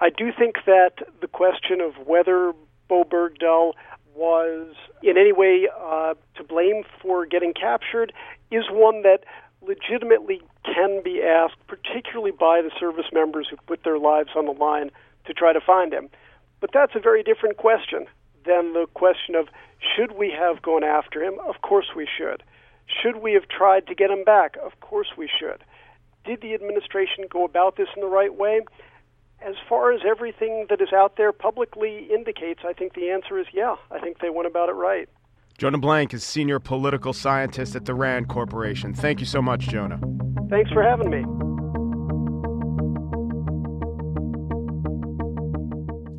I 0.00 0.10
do 0.10 0.30
think 0.38 0.58
that 0.64 0.92
the 1.20 1.26
question 1.26 1.80
of 1.80 2.06
whether 2.06 2.52
Bowe 2.86 3.02
Bergdahl 3.02 3.72
was 4.14 4.76
in 5.02 5.18
any 5.18 5.32
way 5.32 5.68
uh, 5.76 6.14
to 6.36 6.44
blame 6.44 6.84
for 7.02 7.26
getting 7.26 7.52
captured 7.52 8.12
is 8.52 8.64
one 8.70 9.02
that 9.02 9.24
legitimately 9.60 10.40
can 10.64 11.02
be 11.02 11.20
asked, 11.20 11.56
particularly 11.66 12.30
by 12.30 12.62
the 12.62 12.70
service 12.78 13.06
members 13.12 13.48
who 13.50 13.56
put 13.66 13.82
their 13.82 13.98
lives 13.98 14.30
on 14.36 14.46
the 14.46 14.52
line 14.52 14.92
to 15.26 15.34
try 15.34 15.52
to 15.52 15.60
find 15.60 15.92
him. 15.92 16.08
But 16.60 16.70
that's 16.72 16.94
a 16.94 17.00
very 17.00 17.22
different 17.22 17.56
question 17.56 18.06
than 18.44 18.72
the 18.72 18.86
question 18.94 19.34
of 19.34 19.48
should 19.78 20.12
we 20.12 20.30
have 20.30 20.62
gone 20.62 20.84
after 20.84 21.22
him? 21.22 21.34
Of 21.46 21.62
course 21.62 21.90
we 21.96 22.06
should. 22.06 22.42
Should 22.86 23.22
we 23.22 23.34
have 23.34 23.48
tried 23.48 23.86
to 23.86 23.94
get 23.94 24.10
him 24.10 24.24
back? 24.24 24.56
Of 24.64 24.80
course 24.80 25.08
we 25.16 25.28
should. 25.28 25.62
Did 26.24 26.40
the 26.40 26.54
administration 26.54 27.24
go 27.30 27.44
about 27.44 27.76
this 27.76 27.88
in 27.94 28.02
the 28.02 28.08
right 28.08 28.34
way? 28.34 28.60
As 29.40 29.54
far 29.68 29.92
as 29.92 30.00
everything 30.06 30.66
that 30.68 30.80
is 30.80 30.92
out 30.92 31.16
there 31.16 31.32
publicly 31.32 32.08
indicates, 32.12 32.60
I 32.66 32.72
think 32.72 32.94
the 32.94 33.10
answer 33.10 33.38
is 33.38 33.46
yeah. 33.52 33.76
I 33.90 34.00
think 34.00 34.18
they 34.18 34.30
went 34.30 34.48
about 34.48 34.68
it 34.68 34.72
right. 34.72 35.08
Jonah 35.58 35.78
Blank 35.78 36.14
is 36.14 36.24
senior 36.24 36.58
political 36.58 37.12
scientist 37.12 37.76
at 37.76 37.84
the 37.84 37.94
RAND 37.94 38.28
Corporation. 38.28 38.94
Thank 38.94 39.20
you 39.20 39.26
so 39.26 39.42
much, 39.42 39.68
Jonah. 39.68 40.00
Thanks 40.48 40.70
for 40.70 40.82
having 40.82 41.10
me. 41.10 41.57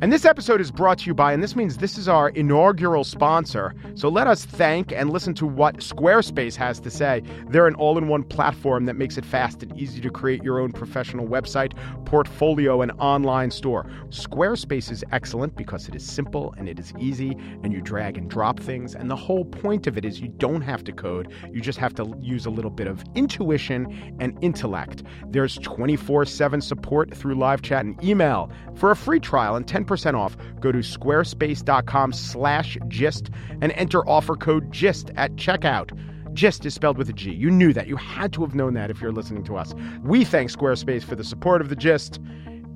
And 0.02 0.10
this 0.10 0.24
episode 0.24 0.62
is 0.62 0.70
brought 0.70 1.00
to 1.00 1.06
you 1.08 1.12
by, 1.12 1.34
and 1.34 1.42
this 1.42 1.54
means 1.54 1.76
this 1.76 1.98
is 1.98 2.08
our 2.08 2.30
inaugural 2.30 3.04
sponsor. 3.04 3.74
So 3.96 4.08
let 4.08 4.26
us 4.26 4.46
thank 4.46 4.92
and 4.92 5.10
listen 5.10 5.34
to 5.34 5.46
what 5.46 5.80
Squarespace 5.80 6.56
has 6.56 6.80
to 6.80 6.90
say. 6.90 7.22
They're 7.48 7.66
an 7.66 7.74
all 7.74 7.98
in 7.98 8.08
one 8.08 8.22
platform 8.22 8.86
that 8.86 8.96
makes 8.96 9.18
it 9.18 9.26
fast 9.26 9.62
and 9.62 9.78
easy 9.78 10.00
to 10.00 10.08
create 10.08 10.42
your 10.42 10.58
own 10.58 10.72
professional 10.72 11.28
website, 11.28 11.74
portfolio, 12.06 12.80
and 12.80 12.92
online 12.92 13.50
store. 13.50 13.84
Squarespace 14.08 14.90
is 14.90 15.04
excellent 15.12 15.54
because 15.54 15.86
it 15.86 15.94
is 15.94 16.02
simple 16.02 16.54
and 16.56 16.66
it 16.66 16.78
is 16.78 16.94
easy, 16.98 17.36
and 17.62 17.70
you 17.70 17.82
drag 17.82 18.16
and 18.16 18.30
drop 18.30 18.58
things. 18.58 18.94
And 18.94 19.10
the 19.10 19.16
whole 19.16 19.44
point 19.44 19.86
of 19.86 19.98
it 19.98 20.06
is 20.06 20.18
you 20.18 20.28
don't 20.28 20.62
have 20.62 20.82
to 20.84 20.92
code, 20.92 21.30
you 21.52 21.60
just 21.60 21.78
have 21.78 21.94
to 21.96 22.16
use 22.22 22.46
a 22.46 22.50
little 22.50 22.70
bit 22.70 22.86
of 22.86 23.04
intuition 23.14 24.16
and 24.18 24.38
intellect. 24.42 25.02
There's 25.26 25.58
24 25.58 26.24
7 26.24 26.62
support 26.62 27.14
through 27.14 27.34
live 27.34 27.60
chat 27.60 27.84
and 27.84 28.02
email. 28.02 28.50
For 28.76 28.90
a 28.90 28.96
free 28.96 29.20
trial 29.20 29.56
and 29.56 29.68
10 29.68 29.84
percent 29.90 30.16
off, 30.16 30.36
go 30.60 30.72
to 30.72 30.78
squarespace.com 30.78 32.12
slash 32.12 32.78
gist 32.88 33.28
and 33.60 33.72
enter 33.72 34.08
offer 34.08 34.36
code 34.36 34.70
GIST 34.70 35.10
at 35.16 35.34
checkout. 35.34 35.90
GIST 36.32 36.64
is 36.64 36.74
spelled 36.74 36.96
with 36.96 37.08
a 37.08 37.12
G. 37.12 37.32
You 37.32 37.50
knew 37.50 37.72
that. 37.72 37.88
You 37.88 37.96
had 37.96 38.32
to 38.34 38.42
have 38.42 38.54
known 38.54 38.74
that 38.74 38.88
if 38.90 39.00
you're 39.00 39.12
listening 39.12 39.42
to 39.44 39.56
us. 39.56 39.74
We 40.04 40.24
thank 40.24 40.50
Squarespace 40.50 41.02
for 41.02 41.16
the 41.16 41.24
support 41.24 41.60
of 41.60 41.68
the 41.68 41.76
GIST. 41.76 42.20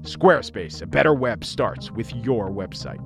Squarespace, 0.03 0.83
a 0.83 0.87
better 0.87 1.15
web 1.15 1.45
starts 1.45 1.93
with 1.93 2.13
your 2.17 2.51
website. 2.51 3.01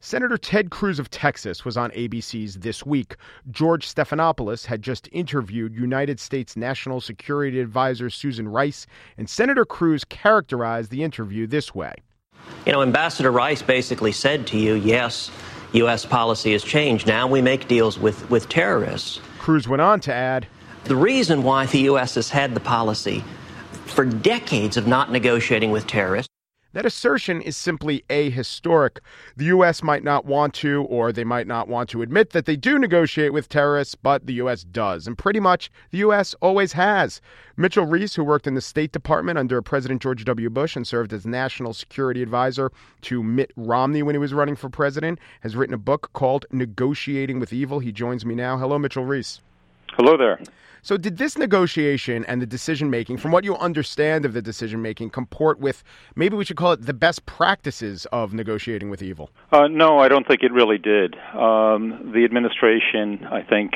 Senator 0.00 0.38
Ted 0.38 0.70
Cruz 0.70 1.00
of 1.00 1.10
Texas 1.10 1.64
was 1.64 1.76
on 1.76 1.90
ABC's 1.90 2.54
This 2.54 2.86
Week. 2.86 3.16
George 3.50 3.92
Stephanopoulos 3.92 4.64
had 4.64 4.80
just 4.80 5.08
interviewed 5.10 5.74
United 5.74 6.20
States 6.20 6.56
National 6.56 7.00
Security 7.00 7.58
Advisor 7.58 8.08
Susan 8.08 8.46
Rice, 8.46 8.86
and 9.16 9.28
Senator 9.28 9.64
Cruz 9.64 10.04
characterized 10.04 10.92
the 10.92 11.02
interview 11.02 11.48
this 11.48 11.74
way. 11.74 11.92
You 12.64 12.70
know, 12.70 12.82
Ambassador 12.82 13.32
Rice 13.32 13.60
basically 13.60 14.12
said 14.12 14.46
to 14.46 14.56
you, 14.56 14.74
yes, 14.74 15.32
U.S. 15.72 16.06
policy 16.06 16.52
has 16.52 16.62
changed. 16.62 17.08
Now 17.08 17.26
we 17.26 17.42
make 17.42 17.66
deals 17.66 17.98
with, 17.98 18.30
with 18.30 18.48
terrorists. 18.48 19.20
Cruz 19.40 19.66
went 19.66 19.82
on 19.82 19.98
to 20.02 20.14
add 20.14 20.46
The 20.84 20.94
reason 20.94 21.42
why 21.42 21.66
the 21.66 21.80
U.S. 21.80 22.14
has 22.14 22.30
had 22.30 22.54
the 22.54 22.60
policy 22.60 23.24
for 23.86 24.04
decades 24.04 24.76
of 24.76 24.86
not 24.86 25.10
negotiating 25.10 25.72
with 25.72 25.88
terrorists 25.88 26.27
that 26.72 26.86
assertion 26.86 27.40
is 27.40 27.56
simply 27.56 28.04
ahistoric. 28.10 28.98
The 29.36 29.46
U.S. 29.46 29.82
might 29.82 30.04
not 30.04 30.26
want 30.26 30.54
to, 30.54 30.82
or 30.84 31.12
they 31.12 31.24
might 31.24 31.46
not 31.46 31.68
want 31.68 31.88
to 31.90 32.02
admit 32.02 32.30
that 32.30 32.44
they 32.44 32.56
do 32.56 32.78
negotiate 32.78 33.32
with 33.32 33.48
terrorists, 33.48 33.94
but 33.94 34.26
the 34.26 34.34
U.S. 34.34 34.64
does. 34.64 35.06
And 35.06 35.16
pretty 35.16 35.40
much 35.40 35.70
the 35.90 35.98
U.S. 35.98 36.34
always 36.40 36.72
has. 36.74 37.20
Mitchell 37.56 37.86
Reiss, 37.86 38.14
who 38.14 38.22
worked 38.22 38.46
in 38.46 38.54
the 38.54 38.60
State 38.60 38.92
Department 38.92 39.38
under 39.38 39.62
President 39.62 40.02
George 40.02 40.24
W. 40.24 40.50
Bush 40.50 40.76
and 40.76 40.86
served 40.86 41.12
as 41.12 41.26
national 41.26 41.72
security 41.72 42.22
advisor 42.22 42.70
to 43.02 43.22
Mitt 43.22 43.50
Romney 43.56 44.02
when 44.02 44.14
he 44.14 44.18
was 44.18 44.34
running 44.34 44.56
for 44.56 44.68
president, 44.68 45.18
has 45.40 45.56
written 45.56 45.74
a 45.74 45.78
book 45.78 46.10
called 46.12 46.46
Negotiating 46.52 47.40
with 47.40 47.52
Evil. 47.52 47.78
He 47.78 47.92
joins 47.92 48.26
me 48.26 48.34
now. 48.34 48.58
Hello, 48.58 48.78
Mitchell 48.78 49.04
Reiss. 49.04 49.40
Hello 49.92 50.16
there. 50.16 50.38
So, 50.88 50.96
did 50.96 51.18
this 51.18 51.36
negotiation 51.36 52.24
and 52.24 52.40
the 52.40 52.46
decision 52.46 52.88
making, 52.88 53.18
from 53.18 53.30
what 53.30 53.44
you 53.44 53.54
understand 53.58 54.24
of 54.24 54.32
the 54.32 54.40
decision 54.40 54.80
making, 54.80 55.10
comport 55.10 55.60
with 55.60 55.84
maybe 56.16 56.34
we 56.34 56.46
should 56.46 56.56
call 56.56 56.72
it 56.72 56.86
the 56.86 56.94
best 56.94 57.26
practices 57.26 58.06
of 58.10 58.32
negotiating 58.32 58.88
with 58.88 59.02
evil? 59.02 59.28
Uh, 59.52 59.68
no, 59.68 59.98
I 59.98 60.08
don't 60.08 60.26
think 60.26 60.42
it 60.42 60.50
really 60.50 60.78
did. 60.78 61.14
Um, 61.34 62.12
the 62.14 62.24
administration, 62.24 63.26
I 63.30 63.42
think, 63.42 63.72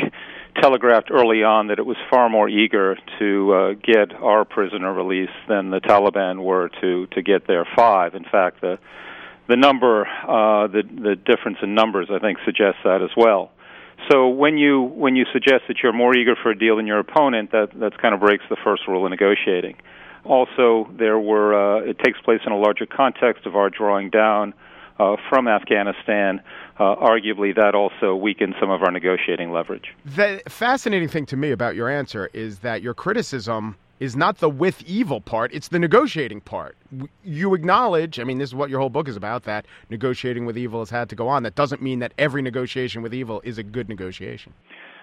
telegraphed 0.62 1.11
early 1.11 1.42
on 1.42 1.66
that 1.66 1.78
it 1.78 1.85
was 1.85 1.99
far 2.09 2.31
more 2.31 2.49
eager 2.49 2.97
to 3.19 3.52
uh, 3.52 3.73
get 3.75 4.14
our 4.14 4.47
prisoner 4.47 4.95
released 4.95 5.37
than 5.50 5.69
the 5.69 5.81
Taliban 5.81 6.42
were 6.42 6.71
to 6.81 7.09
to 7.09 7.21
get 7.21 7.47
their 7.47 7.66
five. 7.76 8.14
In 8.14 8.25
fact, 8.25 8.62
the 8.62 8.78
the 9.50 9.57
number, 9.57 10.07
uh, 10.07 10.66
the 10.66 10.83
the 10.83 11.14
difference 11.14 11.59
in 11.62 11.75
numbers, 11.75 12.09
I 12.11 12.21
think, 12.21 12.38
suggests 12.47 12.81
that 12.85 13.02
as 13.02 13.11
well. 13.14 13.50
So 14.11 14.28
when 14.28 14.59
you 14.59 14.82
when 14.82 15.16
you 15.16 15.25
suggest 15.32 15.64
that 15.68 15.78
you're 15.82 15.92
more 15.92 16.16
eager 16.16 16.35
for 16.40 16.50
a 16.50 16.59
deal 16.59 16.76
than 16.76 16.87
your 16.87 16.99
opponent, 16.99 17.52
that 17.52 17.68
that 17.80 17.99
kind 17.99 18.14
of 18.14 18.21
breaks 18.21 18.44
the 18.50 18.56
first 18.62 18.87
rule 18.88 19.04
of 19.04 19.11
negotiating. 19.11 19.76
Also, 20.25 20.88
there 20.99 21.18
were 21.18 21.54
uh, 21.54 21.80
it 21.80 21.99
takes 21.99 22.21
place 22.21 22.40
in 22.47 22.52
a 22.52 22.59
larger 22.59 22.87
context 22.87 23.47
of 23.47 23.56
our 23.56 23.71
drawing 23.71 24.11
down 24.11 24.54
uh, 24.99 25.16
from 25.28 25.49
Afghanistan. 25.49 26.40
Uh, 26.78 26.97
arguably, 26.97 27.54
that 27.54 27.75
also 27.75 28.16
weakened 28.16 28.54
some 28.59 28.71
of 28.71 28.82
our 28.82 28.90
negotiating 28.90 29.52
leverage. 29.52 29.94
The 30.04 30.42
fascinating 30.49 31.09
thing 31.09 31.26
to 31.26 31.37
me 31.37 31.50
about 31.50 31.76
your 31.76 31.88
answer 31.88 32.30
is 32.32 32.61
that 32.61 32.82
your 32.82 32.94
criticism 32.94 33.76
is 34.02 34.16
not 34.16 34.38
the 34.38 34.50
with 34.50 34.82
evil 34.82 35.21
part, 35.21 35.54
it's 35.54 35.68
the 35.68 35.78
negotiating 35.78 36.40
part. 36.40 36.76
You 37.23 37.54
acknowledge, 37.54 38.18
I 38.18 38.25
mean, 38.25 38.38
this 38.38 38.50
is 38.50 38.54
what 38.54 38.68
your 38.68 38.80
whole 38.80 38.90
book 38.90 39.06
is 39.06 39.14
about, 39.14 39.44
that 39.44 39.64
negotiating 39.90 40.44
with 40.44 40.59
evil 40.59 40.80
has 40.80 40.90
had 40.90 41.09
to 41.11 41.14
go 41.14 41.28
on. 41.28 41.44
That 41.44 41.54
doesn't 41.54 41.80
mean 41.80 42.00
that 42.00 42.12
every 42.18 42.42
negotiation 42.42 43.02
with 43.02 43.14
evil 43.14 43.40
is 43.44 43.59
a 43.59 43.62
good 43.62 43.88
negotiation. 43.88 44.54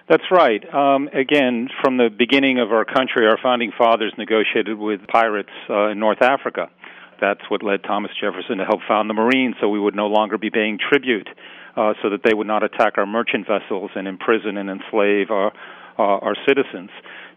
That's 0.06 0.24
right. 0.30 0.62
Um, 0.74 1.08
again, 1.14 1.70
from 1.82 1.96
the 1.96 2.10
beginning 2.10 2.58
of 2.58 2.72
our 2.72 2.84
country, 2.84 3.26
our 3.26 3.38
founding 3.42 3.72
fathers 3.72 4.12
negotiated 4.18 4.76
with 4.76 5.00
pirates 5.06 5.48
uh, 5.70 5.88
in 5.88 5.98
North 5.98 6.20
Africa. 6.20 6.68
That's 7.22 7.40
what 7.48 7.62
led 7.62 7.82
Thomas 7.84 8.10
Jefferson 8.20 8.58
to 8.58 8.66
help 8.66 8.80
found 8.86 9.08
the 9.08 9.14
Marines, 9.14 9.54
so 9.62 9.70
we 9.70 9.80
would 9.80 9.96
no 9.96 10.08
longer 10.08 10.36
be 10.36 10.50
paying 10.50 10.78
tribute, 10.78 11.28
uh, 11.74 11.94
so 12.02 12.10
that 12.10 12.20
they 12.22 12.34
would 12.34 12.46
not 12.46 12.62
attack 12.62 12.98
our 12.98 13.06
merchant 13.06 13.46
vessels 13.46 13.92
and 13.94 14.06
imprison 14.06 14.58
and 14.58 14.68
enslave 14.68 15.30
our, 15.30 15.52
uh, 15.98 16.26
our 16.26 16.36
citizens. 16.46 16.90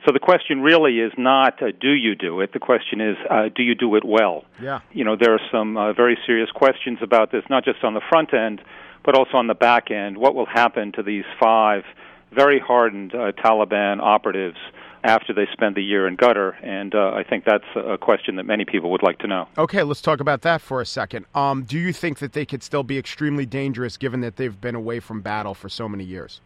So 0.06 0.12
the 0.12 0.20
question 0.20 0.62
really 0.62 1.00
is 1.00 1.14
not 1.18 1.62
uh, 1.62 1.68
do 1.80 1.92
you 1.92 2.16
do 2.16 2.42
it. 2.42 2.52
The 2.52 2.60
question 2.60 3.00
is 3.00 3.16
uh, 3.30 3.50
do 3.56 3.64
you 3.64 3.76
do 3.76 3.96
it 3.96 4.04
well. 4.04 4.44
Yeah. 4.62 4.82
You 4.92 5.04
know 5.06 5.16
there 5.16 5.34
are 5.34 5.42
some 5.52 5.78
uh, 5.78 5.94
very 5.94 6.18
serious 6.26 6.50
questions 6.52 7.00
about 7.02 7.32
this, 7.32 7.44
not 7.50 7.64
just 7.64 7.84
on 7.84 7.94
the 7.94 8.02
front 8.10 8.34
end, 8.34 8.62
but 9.06 9.16
also 9.16 9.38
on 9.38 9.48
the 9.48 9.56
back 9.56 9.92
end. 9.92 10.18
What 10.18 10.36
will 10.36 10.46
happen 10.46 10.92
to 10.94 11.04
these 11.04 11.24
five 11.40 11.84
very 12.32 12.60
hardened 12.60 13.14
uh, 13.14 13.32
Taliban 13.32 14.02
operatives? 14.02 14.58
After 15.06 15.34
they 15.34 15.48
spend 15.52 15.76
the 15.76 15.84
year 15.84 16.08
in 16.08 16.16
Qatar? 16.16 16.54
and 16.64 16.96
uh, 16.96 17.12
I 17.12 17.24
think 17.30 17.44
that's 17.44 17.66
a 17.76 17.98
question 17.98 18.38
that 18.38 18.46
many 18.46 18.64
people 18.64 18.90
would 18.92 19.04
like 19.04 19.20
to 19.20 19.28
know. 19.28 19.50
Okay, 19.58 19.84
let's 19.84 20.02
talk 20.02 20.22
about 20.22 20.44
that 20.44 20.62
for 20.62 20.80
a 20.80 20.86
second. 20.86 21.26
Um, 21.36 21.64
do 21.64 21.78
you 21.78 21.92
think 21.92 22.20
that 22.20 22.32
they 22.32 22.46
could 22.46 22.64
still 22.64 22.84
be 22.84 22.98
extremely 22.98 23.46
dangerous 23.46 23.98
given 23.98 24.22
that 24.22 24.38
they've 24.38 24.62
been 24.62 24.76
away 24.76 25.02
from 25.02 25.20
battle 25.20 25.54
for 25.54 25.68
so 25.68 25.90
many 25.90 26.06
years? 26.06 26.40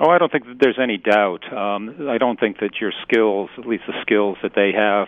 Oh, 0.00 0.10
I 0.10 0.18
don't 0.18 0.32
think 0.32 0.46
that 0.46 0.56
there's 0.58 0.78
any 0.82 0.96
doubt. 0.96 1.44
Um, 1.52 2.08
I 2.08 2.18
don't 2.18 2.38
think 2.38 2.58
that 2.58 2.80
your 2.80 2.92
skills, 3.02 3.48
at 3.56 3.64
least 3.66 3.84
the 3.86 3.94
skills 4.02 4.36
that 4.42 4.52
they 4.56 4.72
have, 4.72 5.06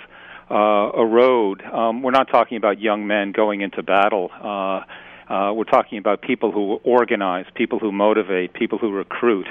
uh, 0.48 1.00
erode. 1.00 1.60
Um, 1.62 2.02
we're 2.02 2.12
not 2.12 2.28
talking 2.30 2.56
about 2.56 2.80
young 2.80 3.04
men 3.04 3.32
going 3.32 3.62
into 3.62 3.82
battle. 3.82 4.30
Uh, 4.32 4.84
uh, 5.28 5.52
we're 5.52 5.64
talking 5.64 5.98
about 5.98 6.22
people 6.22 6.52
who 6.52 6.74
organize, 6.84 7.46
people 7.56 7.80
who 7.80 7.90
motivate, 7.90 8.54
people 8.54 8.78
who 8.78 8.92
recruit. 8.92 9.48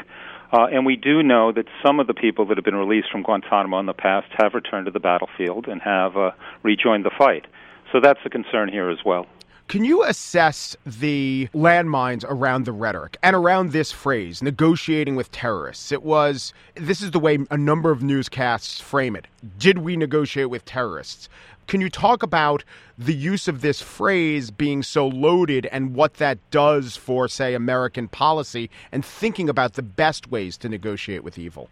Uh, 0.54 0.68
and 0.72 0.86
we 0.86 0.96
do 0.96 1.22
know 1.22 1.52
that 1.52 1.66
some 1.86 2.00
of 2.00 2.08
the 2.08 2.14
people 2.14 2.46
that 2.46 2.58
have 2.58 2.64
been 2.64 2.76
released 2.76 3.10
from 3.12 3.22
Guantanamo 3.22 3.78
in 3.82 3.88
the 3.88 3.94
past 3.94 4.28
have 4.38 4.54
returned 4.54 4.86
to 4.86 4.92
the 4.92 5.02
battlefield 5.02 5.68
and 5.68 5.82
have 5.82 6.16
uh, 6.16 6.32
rejoined 6.64 7.04
the 7.04 7.12
fight. 7.18 7.46
So 7.92 8.00
that's 8.02 8.20
a 8.26 8.30
concern 8.30 8.70
here 8.70 8.90
as 8.90 9.00
well. 9.06 9.26
Can 9.68 9.84
you 9.84 10.04
assess 10.04 10.78
the 10.86 11.50
landmines 11.56 12.24
around 12.28 12.66
the 12.66 12.72
rhetoric 12.72 13.18
and 13.24 13.36
around 13.36 13.72
this 13.72 13.92
phrase, 13.92 14.44
negotiating 14.44 15.16
with 15.16 15.32
terrorists? 15.32 15.92
It 15.92 16.04
was, 16.04 16.54
this 16.76 17.02
is 17.02 17.10
the 17.10 17.20
way 17.20 17.40
a 17.50 17.58
number 17.58 17.90
of 17.90 18.04
newscasts 18.04 18.80
frame 18.80 19.16
it. 19.16 19.26
Did 19.58 19.80
we 19.80 19.98
negotiate 19.98 20.52
with 20.52 20.66
terrorists? 20.66 21.30
Can 21.68 21.82
you 21.82 21.90
talk 21.90 22.22
about 22.22 22.64
the 22.96 23.14
use 23.14 23.48
of 23.48 23.62
this 23.62 23.82
phrase 23.82 24.52
being 24.52 24.84
so 24.84 25.08
loaded 25.08 25.66
and 25.72 25.96
what 25.96 26.16
that 26.16 26.38
does 26.52 26.96
for, 26.96 27.28
say, 27.28 27.56
American 27.56 28.08
policy 28.08 28.70
and 28.92 29.04
thinking 29.04 29.50
about 29.50 29.74
the 29.74 29.82
best 29.82 30.30
ways 30.30 30.58
to 30.58 30.70
negotiate 30.70 31.24
with 31.24 31.40
evil? 31.40 31.70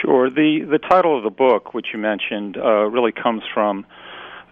Sure. 0.00 0.30
The, 0.30 0.60
the 0.70 0.78
title 0.78 1.18
of 1.18 1.24
the 1.24 1.30
book, 1.30 1.74
which 1.74 1.88
you 1.92 1.98
mentioned, 1.98 2.56
uh, 2.56 2.86
really 2.86 3.10
comes 3.10 3.42
from 3.52 3.84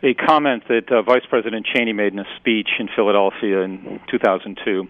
a 0.02 0.14
comment 0.14 0.64
that 0.68 0.90
uh, 0.90 1.02
Vice 1.02 1.26
President 1.28 1.66
Cheney 1.66 1.92
made 1.92 2.12
in 2.12 2.18
a 2.18 2.24
speech 2.36 2.68
in 2.78 2.88
Philadelphia 2.94 3.60
in 3.60 4.00
2002. 4.10 4.88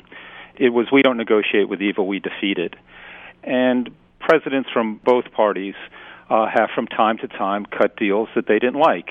It 0.57 0.71
was, 0.71 0.87
We 0.93 1.03
don't 1.03 1.17
negotiate 1.17 1.69
with 1.69 1.83
evil, 1.83 2.07
we 2.07 2.21
defeat 2.21 2.59
it. 2.59 2.75
And 3.43 3.91
presidents 4.21 4.69
from 4.73 5.01
both 5.05 5.33
parties 5.33 5.75
uh, 6.29 6.47
have 6.53 6.71
from 6.75 6.87
time 6.87 7.19
to 7.19 7.29
time 7.29 7.67
cut 7.67 7.97
deals 7.97 8.29
that 8.37 8.47
they 8.47 8.59
didn't 8.59 8.81
like. 8.81 9.11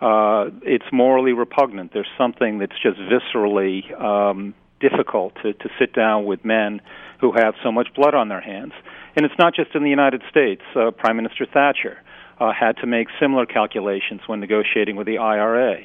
Uh, 0.00 0.50
it's 0.62 0.86
morally 0.92 1.32
repugnant. 1.32 1.92
There's 1.92 2.06
something 2.16 2.58
that's 2.58 2.78
just 2.80 2.98
viscerally 2.98 4.00
um, 4.00 4.54
difficult 4.80 5.34
to, 5.42 5.52
to 5.52 5.68
sit 5.78 5.92
down 5.92 6.24
with 6.24 6.44
men 6.44 6.80
who 7.20 7.32
have 7.32 7.54
so 7.62 7.70
much 7.72 7.88
blood 7.94 8.14
on 8.14 8.28
their 8.28 8.40
hands. 8.40 8.72
And 9.16 9.26
it's 9.26 9.34
not 9.38 9.54
just 9.54 9.74
in 9.74 9.82
the 9.82 9.90
United 9.90 10.22
States. 10.30 10.62
Uh, 10.74 10.90
Prime 10.90 11.16
Minister 11.16 11.44
Thatcher 11.44 11.98
uh, 12.40 12.52
had 12.52 12.76
to 12.78 12.86
make 12.86 13.08
similar 13.20 13.46
calculations 13.46 14.22
when 14.26 14.40
negotiating 14.40 14.96
with 14.96 15.06
the 15.06 15.18
IRA. 15.18 15.82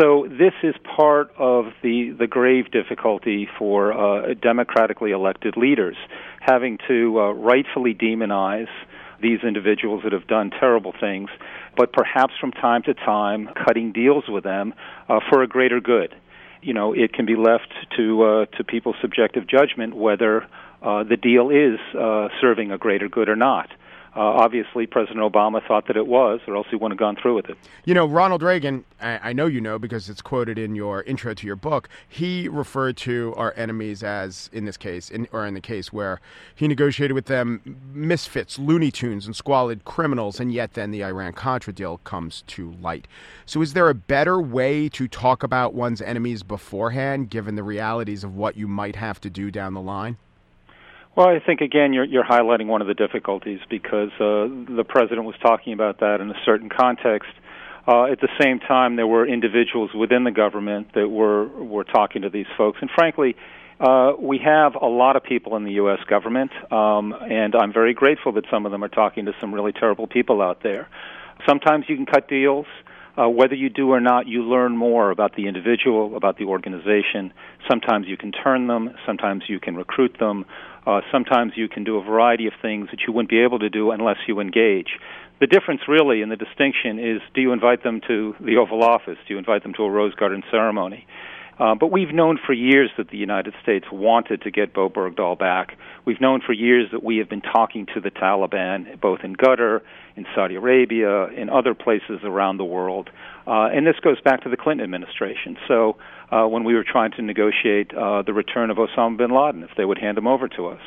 So 0.00 0.26
this 0.28 0.54
is 0.62 0.74
part 0.96 1.30
of 1.36 1.66
the, 1.82 2.16
the 2.18 2.26
grave 2.26 2.70
difficulty 2.70 3.46
for 3.58 3.92
uh, 3.92 4.34
democratically 4.34 5.10
elected 5.10 5.56
leaders 5.56 5.96
having 6.40 6.78
to 6.88 7.20
uh, 7.20 7.32
rightfully 7.32 7.94
demonize 7.94 8.68
these 9.20 9.40
individuals 9.46 10.02
that 10.02 10.12
have 10.12 10.26
done 10.26 10.50
terrible 10.50 10.92
things, 10.98 11.28
but 11.76 11.92
perhaps 11.92 12.32
from 12.40 12.50
time 12.52 12.82
to 12.82 12.94
time 12.94 13.48
cutting 13.66 13.92
deals 13.92 14.24
with 14.28 14.44
them 14.44 14.74
uh, 15.08 15.20
for 15.30 15.42
a 15.42 15.46
greater 15.46 15.80
good. 15.80 16.14
You 16.62 16.74
know, 16.74 16.92
it 16.92 17.12
can 17.12 17.26
be 17.26 17.36
left 17.36 17.72
to 17.96 18.22
uh, 18.22 18.46
to 18.56 18.64
people's 18.64 18.96
subjective 19.00 19.46
judgment 19.46 19.94
whether 19.94 20.46
uh, 20.82 21.04
the 21.04 21.16
deal 21.16 21.50
is 21.50 21.78
uh, 21.96 22.28
serving 22.40 22.70
a 22.72 22.78
greater 22.78 23.08
good 23.08 23.28
or 23.28 23.36
not. 23.36 23.68
Uh, 24.14 24.20
obviously, 24.20 24.86
President 24.86 25.20
Obama 25.20 25.66
thought 25.66 25.86
that 25.86 25.96
it 25.96 26.06
was, 26.06 26.40
or 26.46 26.54
else 26.54 26.66
he 26.68 26.76
wouldn't 26.76 26.92
have 26.92 26.98
gone 26.98 27.16
through 27.16 27.34
with 27.34 27.48
it. 27.48 27.56
You 27.86 27.94
know, 27.94 28.04
Ronald 28.04 28.42
Reagan, 28.42 28.84
I, 29.00 29.30
I, 29.30 29.32
know 29.32 29.46
you 29.46 29.58
know 29.58 29.78
because 29.78 30.10
it's 30.10 30.20
quoted 30.20 30.58
in 30.58 30.74
your 30.74 31.02
intro 31.04 31.32
to 31.32 31.46
your 31.46 31.56
book. 31.56 31.88
He 32.06 32.46
referred 32.46 32.98
to 32.98 33.32
our 33.38 33.54
enemies 33.56 34.02
as, 34.02 34.50
in 34.52 34.66
this 34.66 34.76
case, 34.76 35.10
in, 35.10 35.28
or 35.32 35.46
in 35.46 35.54
the 35.54 35.62
case 35.62 35.94
where 35.94 36.20
he 36.54 36.68
negotiated 36.68 37.14
with 37.14 37.24
them, 37.24 37.80
misfits, 37.94 38.58
Looney 38.58 38.90
Tunes, 38.90 39.24
and 39.24 39.34
squalid 39.34 39.86
criminals, 39.86 40.40
and 40.40 40.52
yet 40.52 40.74
then 40.74 40.90
the 40.90 41.02
Iran 41.02 41.32
Contra 41.32 41.72
deal 41.72 41.96
comes 42.04 42.42
to 42.48 42.72
light. 42.82 43.08
So, 43.46 43.62
is 43.62 43.72
there 43.72 43.88
a 43.88 43.94
better 43.94 44.38
way 44.38 44.90
to 44.90 45.08
talk 45.08 45.42
about 45.42 45.72
one's 45.72 46.02
enemies 46.02 46.42
beforehand, 46.42 47.30
given 47.30 47.54
the 47.54 47.62
realities 47.62 48.24
of 48.24 48.36
what 48.36 48.58
you 48.58 48.68
might 48.68 48.96
have 48.96 49.22
to 49.22 49.30
do 49.30 49.50
down 49.50 49.72
the 49.72 49.80
line? 49.80 50.18
Well, 51.14 51.28
I 51.28 51.40
think 51.44 51.60
again 51.60 51.92
you're, 51.92 52.04
you're 52.04 52.24
highlighting 52.24 52.66
one 52.66 52.80
of 52.80 52.88
the 52.88 52.94
difficulties 52.94 53.60
because 53.68 54.10
uh, 54.18 54.48
the 54.76 54.84
president 54.88 55.26
was 55.26 55.34
talking 55.42 55.74
about 55.74 56.00
that 56.00 56.20
in 56.20 56.30
a 56.30 56.40
certain 56.44 56.70
context. 56.70 57.28
Uh, 57.86 58.04
at 58.04 58.20
the 58.20 58.28
same 58.40 58.60
time, 58.60 58.96
there 58.96 59.06
were 59.06 59.26
individuals 59.26 59.90
within 59.92 60.24
the 60.24 60.30
government 60.30 60.94
that 60.94 61.08
were 61.08 61.48
were 61.48 61.84
talking 61.84 62.22
to 62.22 62.30
these 62.30 62.46
folks, 62.56 62.78
and 62.80 62.88
frankly, 62.94 63.36
uh, 63.80 64.12
we 64.18 64.38
have 64.38 64.76
a 64.80 64.86
lot 64.86 65.16
of 65.16 65.24
people 65.24 65.56
in 65.56 65.64
the 65.64 65.72
U.S. 65.72 65.98
government, 66.08 66.52
um, 66.72 67.12
and 67.12 67.56
I'm 67.56 67.72
very 67.72 67.92
grateful 67.92 68.32
that 68.32 68.44
some 68.50 68.64
of 68.64 68.72
them 68.72 68.84
are 68.84 68.88
talking 68.88 69.26
to 69.26 69.32
some 69.40 69.52
really 69.52 69.72
terrible 69.72 70.06
people 70.06 70.40
out 70.40 70.62
there. 70.62 70.88
Sometimes 71.46 71.86
you 71.88 71.96
can 71.96 72.06
cut 72.06 72.28
deals. 72.28 72.66
Uh, 73.16 73.28
whether 73.28 73.54
you 73.54 73.68
do 73.68 73.90
or 73.90 74.00
not, 74.00 74.26
you 74.26 74.42
learn 74.42 74.76
more 74.76 75.10
about 75.10 75.36
the 75.36 75.46
individual, 75.46 76.16
about 76.16 76.38
the 76.38 76.44
organization. 76.44 77.32
Sometimes 77.68 78.06
you 78.08 78.16
can 78.16 78.32
turn 78.32 78.68
them, 78.68 78.94
sometimes 79.04 79.44
you 79.48 79.60
can 79.60 79.76
recruit 79.76 80.16
them, 80.18 80.46
uh, 80.86 81.00
sometimes 81.12 81.52
you 81.54 81.68
can 81.68 81.84
do 81.84 81.98
a 81.98 82.02
variety 82.02 82.46
of 82.46 82.54
things 82.62 82.88
that 82.90 83.00
you 83.06 83.12
wouldn't 83.12 83.28
be 83.28 83.40
able 83.40 83.58
to 83.58 83.68
do 83.68 83.90
unless 83.90 84.16
you 84.26 84.40
engage. 84.40 84.98
The 85.40 85.46
difference, 85.46 85.82
really, 85.88 86.22
and 86.22 86.32
the 86.32 86.36
distinction 86.36 86.98
is 86.98 87.20
do 87.34 87.40
you 87.40 87.52
invite 87.52 87.82
them 87.82 88.00
to 88.08 88.34
the 88.40 88.56
Oval 88.56 88.82
Office? 88.82 89.18
Do 89.26 89.34
you 89.34 89.38
invite 89.38 89.62
them 89.62 89.74
to 89.74 89.82
a 89.82 89.90
Rose 89.90 90.14
Garden 90.14 90.42
ceremony? 90.50 91.06
Uh, 91.58 91.74
but 91.74 91.92
we've 91.92 92.12
known 92.12 92.38
for 92.44 92.52
years 92.52 92.90
that 92.96 93.10
the 93.10 93.18
United 93.18 93.54
States 93.62 93.86
wanted 93.92 94.42
to 94.42 94.50
get 94.50 94.72
Bowe 94.72 94.88
Bergdahl 94.88 95.38
back. 95.38 95.76
We've 96.04 96.20
known 96.20 96.40
for 96.44 96.52
years 96.52 96.88
that 96.92 97.04
we 97.04 97.18
have 97.18 97.28
been 97.28 97.42
talking 97.42 97.86
to 97.94 98.00
the 98.00 98.10
Taliban, 98.10 99.00
both 99.00 99.20
in 99.22 99.36
Qatar, 99.36 99.80
in 100.16 100.26
Saudi 100.34 100.56
Arabia, 100.56 101.26
in 101.28 101.50
other 101.50 101.74
places 101.74 102.20
around 102.24 102.56
the 102.56 102.64
world. 102.64 103.10
Uh, 103.46 103.68
and 103.72 103.86
this 103.86 103.96
goes 104.02 104.20
back 104.20 104.42
to 104.42 104.48
the 104.48 104.56
Clinton 104.56 104.84
administration. 104.84 105.56
So 105.68 105.96
uh, 106.30 106.46
when 106.46 106.64
we 106.64 106.74
were 106.74 106.84
trying 106.84 107.12
to 107.12 107.22
negotiate 107.22 107.92
uh, 107.94 108.22
the 108.22 108.32
return 108.32 108.70
of 108.70 108.78
Osama 108.78 109.16
bin 109.18 109.30
Laden, 109.30 109.62
if 109.62 109.70
they 109.76 109.84
would 109.84 109.98
hand 109.98 110.16
him 110.18 110.26
over 110.26 110.48
to 110.48 110.68
us. 110.68 110.80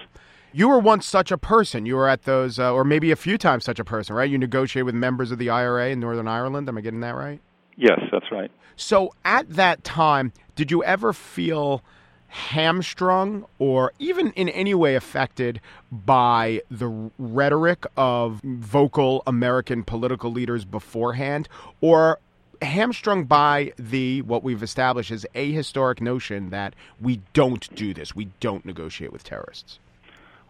You 0.51 0.69
were 0.69 0.79
once 0.79 1.05
such 1.05 1.31
a 1.31 1.37
person. 1.37 1.85
You 1.85 1.97
were 1.97 2.07
at 2.07 2.23
those, 2.23 2.59
uh, 2.59 2.73
or 2.73 2.85
maybe 2.85 3.11
a 3.11 3.17
few 3.17 3.37
times 3.37 3.65
such 3.65 3.77
a 3.77 3.83
person, 3.83 4.15
right? 4.15 4.29
You 4.29 4.37
negotiated 4.37 4.85
with 4.85 4.95
members 4.95 5.31
of 5.31 5.37
the 5.37 5.49
IRA 5.49 5.89
in 5.89 5.99
Northern 5.99 6.29
Ireland. 6.29 6.69
Am 6.69 6.77
I 6.77 6.81
getting 6.81 7.01
that 7.01 7.15
right? 7.15 7.41
Yes, 7.77 7.99
that's 8.11 8.31
right. 8.31 8.51
So 8.75 9.13
at 9.23 9.49
that 9.51 9.83
time, 9.83 10.33
did 10.55 10.71
you 10.71 10.83
ever 10.83 11.13
feel 11.13 11.81
hamstrung 12.27 13.45
or 13.59 13.93
even 13.97 14.31
in 14.31 14.49
any 14.49 14.73
way 14.73 14.95
affected 14.95 15.61
by 15.91 16.61
the 16.69 17.09
rhetoric 17.17 17.85
of 17.95 18.41
vocal 18.43 19.23
American 19.25 19.83
political 19.83 20.31
leaders 20.31 20.65
beforehand? 20.65 21.47
Or 21.81 22.19
hamstrung 22.61 23.25
by 23.25 23.73
the 23.77 24.21
what 24.23 24.43
we've 24.43 24.63
established 24.63 25.11
as 25.11 25.25
a 25.35 25.51
historic 25.51 26.01
notion 26.01 26.49
that 26.49 26.73
we 26.99 27.21
don't 27.33 27.73
do 27.75 27.93
this, 27.93 28.15
we 28.15 28.29
don't 28.39 28.65
negotiate 28.65 29.11
with 29.11 29.23
terrorists. 29.23 29.79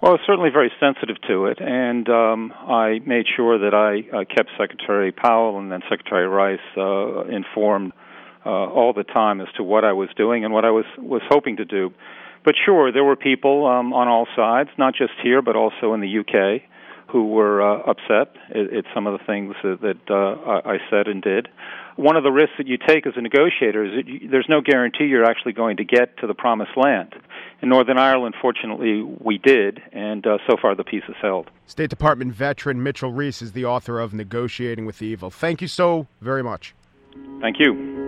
Well, 0.05 0.13
I 0.13 0.17
was 0.17 0.25
certainly 0.27 0.51
very 0.51 0.71
sensitive 0.79 1.19
to 1.27 1.47
it, 1.47 1.57
and 1.59 2.07
um, 2.09 2.53
I 2.55 2.99
made 3.07 3.25
sure 3.35 3.57
that 3.57 3.73
I 3.73 4.15
uh, 4.15 4.23
kept 4.23 4.51
Secretary 4.55 5.11
Powell 5.11 5.57
and 5.57 5.71
then 5.71 5.81
Secretary 5.89 6.27
Rice 6.27 6.59
uh, 6.77 7.25
informed 7.25 7.91
uh, 8.45 8.49
all 8.51 8.93
the 8.93 9.03
time 9.03 9.41
as 9.41 9.47
to 9.57 9.63
what 9.63 9.83
I 9.83 9.93
was 9.93 10.09
doing 10.15 10.45
and 10.45 10.53
what 10.53 10.63
I 10.63 10.69
was 10.69 10.85
was 10.99 11.23
hoping 11.27 11.57
to 11.57 11.65
do. 11.65 11.91
But 12.43 12.53
sure, 12.67 12.91
there 12.91 13.03
were 13.03 13.15
people 13.15 13.65
um, 13.65 13.93
on 13.93 14.07
all 14.07 14.27
sides, 14.35 14.69
not 14.77 14.93
just 14.93 15.13
here, 15.23 15.41
but 15.41 15.55
also 15.55 15.95
in 15.95 16.01
the 16.01 16.19
UK, 16.19 16.61
who 17.11 17.27
were 17.27 17.61
uh, 17.61 17.81
upset 17.89 18.35
at, 18.49 18.73
at 18.73 18.85
some 18.93 19.07
of 19.07 19.17
the 19.17 19.25
things 19.25 19.55
that, 19.63 19.81
that 19.81 20.13
uh, 20.13 20.61
I 20.67 20.77
said 20.89 21.07
and 21.07 21.21
did 21.21 21.47
one 21.95 22.17
of 22.17 22.23
the 22.23 22.31
risks 22.31 22.55
that 22.57 22.67
you 22.67 22.77
take 22.77 23.07
as 23.07 23.13
a 23.15 23.21
negotiator 23.21 23.85
is 23.85 23.91
that 23.95 24.07
you, 24.07 24.29
there's 24.29 24.47
no 24.49 24.61
guarantee 24.61 25.05
you're 25.05 25.25
actually 25.25 25.53
going 25.53 25.77
to 25.77 25.85
get 25.85 26.17
to 26.17 26.27
the 26.27 26.33
promised 26.33 26.75
land. 26.75 27.13
In 27.61 27.69
Northern 27.69 27.97
Ireland, 27.97 28.35
fortunately, 28.41 29.01
we 29.01 29.37
did, 29.37 29.81
and 29.93 30.25
uh, 30.27 30.37
so 30.47 30.57
far 30.61 30.75
the 30.75 30.83
peace 30.83 31.03
has 31.07 31.15
held. 31.21 31.49
State 31.65 31.89
Department 31.89 32.33
veteran 32.33 32.83
Mitchell 32.83 33.13
Reiss 33.13 33.41
is 33.41 33.53
the 33.53 33.65
author 33.65 33.99
of 33.99 34.13
Negotiating 34.13 34.85
with 34.85 34.99
the 34.99 35.07
Evil. 35.07 35.29
Thank 35.29 35.61
you 35.61 35.67
so 35.67 36.07
very 36.21 36.43
much. 36.43 36.75
Thank 37.39 37.59
you. 37.59 38.04